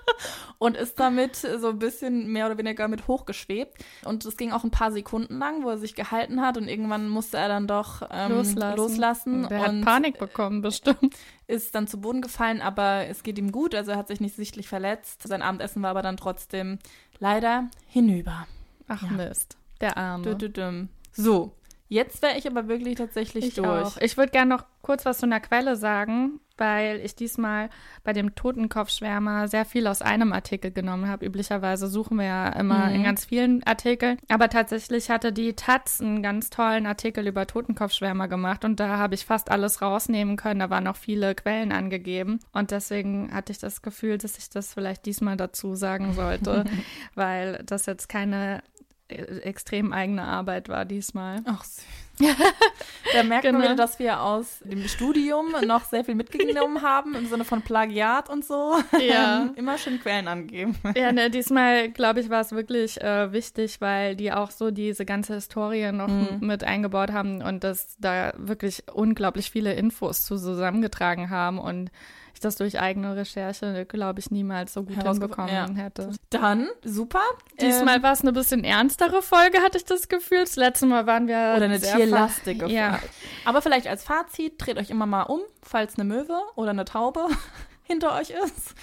[0.57, 3.83] Und ist damit so ein bisschen mehr oder weniger mit hochgeschwebt.
[4.03, 6.57] Und es ging auch ein paar Sekunden lang, wo er sich gehalten hat.
[6.57, 8.77] Und irgendwann musste er dann doch ähm, loslassen.
[8.77, 9.47] loslassen.
[9.49, 11.15] Der hat Panik bekommen, bestimmt.
[11.47, 13.73] ist dann zu Boden gefallen, aber es geht ihm gut.
[13.73, 15.27] Also er hat sich nicht sichtlich verletzt.
[15.27, 16.79] Sein Abendessen war aber dann trotzdem
[17.19, 18.47] leider hinüber.
[18.87, 19.09] Ach Ja.
[19.09, 20.35] Mist, der Arme.
[20.35, 20.87] Dü -dü.
[21.11, 21.53] So,
[21.89, 23.67] jetzt wäre ich aber wirklich tatsächlich Ich durch.
[23.67, 23.97] auch.
[23.99, 27.69] Ich würde gerne noch kurz was zu einer Quelle sagen, weil ich diesmal
[28.03, 31.25] bei dem Totenkopfschwärmer sehr viel aus einem Artikel genommen habe.
[31.25, 32.95] Üblicherweise suchen wir ja immer Mhm.
[32.95, 34.17] in ganz vielen Artikeln.
[34.29, 39.15] Aber tatsächlich hatte die Taz einen ganz tollen Artikel über Totenkopfschwärmer gemacht und da habe
[39.15, 40.59] ich fast alles rausnehmen können.
[40.59, 44.73] Da waren noch viele Quellen angegeben und deswegen hatte ich das Gefühl, dass ich das
[44.73, 46.65] vielleicht diesmal dazu sagen sollte,
[47.15, 48.61] weil das jetzt keine
[49.09, 51.41] extrem eigene Arbeit war diesmal.
[51.45, 51.83] Ach, süß.
[53.13, 53.63] da merkt man Genau.
[53.63, 58.29] wieder, dass wir aus dem Studium noch sehr viel mitgenommen haben, im Sinne von Plagiat
[58.29, 58.75] und so.
[58.99, 59.49] Ja.
[59.55, 60.75] Immer schön Quellen angeben.
[60.95, 65.05] Ja, ne, diesmal, glaube ich, war es wirklich äh, wichtig, weil die auch so diese
[65.05, 66.39] ganze Historie noch Mhm.
[66.41, 71.89] mit eingebaut haben und dass da wirklich unglaublich viele Infos zu zusammengetragen haben und
[72.39, 75.67] ich das durch eigene Recherche, glaube ich, niemals so gut hinbekommen ja.
[75.75, 76.11] hätte.
[76.29, 77.19] Dann, super.
[77.59, 80.39] Diesmal Ähm, war es eine bisschen ernstere Folge, hatte ich das Gefühl.
[80.39, 83.13] Das letzte Mal waren wir oder eine sehr tierlastige ver- Ja, Folge.
[83.43, 87.27] Aber vielleicht als Fazit, dreht euch immer mal um, falls eine Möwe oder eine Taube
[87.83, 88.73] hinter euch ist.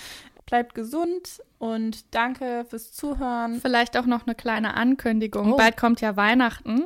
[0.47, 3.61] Bleibt gesund und danke fürs Zuhören.
[3.61, 5.55] Vielleicht auch noch eine kleine Ankündigung.
[5.55, 5.57] Oh.
[5.57, 6.85] Bald kommt ja Weihnachten.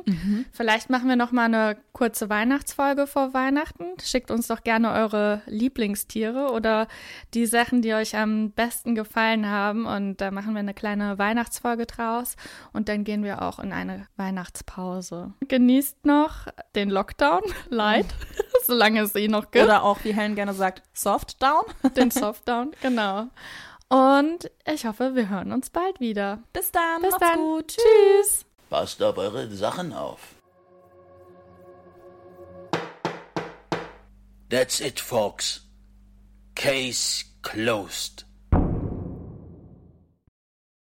[0.51, 3.83] Vielleicht machen wir noch mal eine kurze Weihnachtsfolge vor Weihnachten.
[4.03, 6.87] Schickt uns doch gerne eure Lieblingstiere oder
[7.33, 9.85] die Sachen, die euch am besten gefallen haben.
[9.85, 12.35] Und da machen wir eine kleine Weihnachtsfolge draus.
[12.73, 15.33] Und dann gehen wir auch in eine Weihnachtspause.
[15.47, 18.07] Genießt noch den Lockdown, light,
[18.67, 19.65] solange es ihn noch gibt.
[19.65, 21.63] Oder auch, wie Helen gerne sagt, Soft Down.
[21.95, 23.27] den Softdown, genau.
[23.89, 26.39] Und ich hoffe, wir hören uns bald wieder.
[26.53, 27.01] Bis dann.
[27.01, 27.37] Bis macht's dann.
[27.37, 27.67] gut.
[27.77, 28.45] Tschüss.
[28.69, 30.19] Passt auf eure Sachen auf.
[34.49, 35.61] That's it, folks.
[36.55, 38.25] Case closed.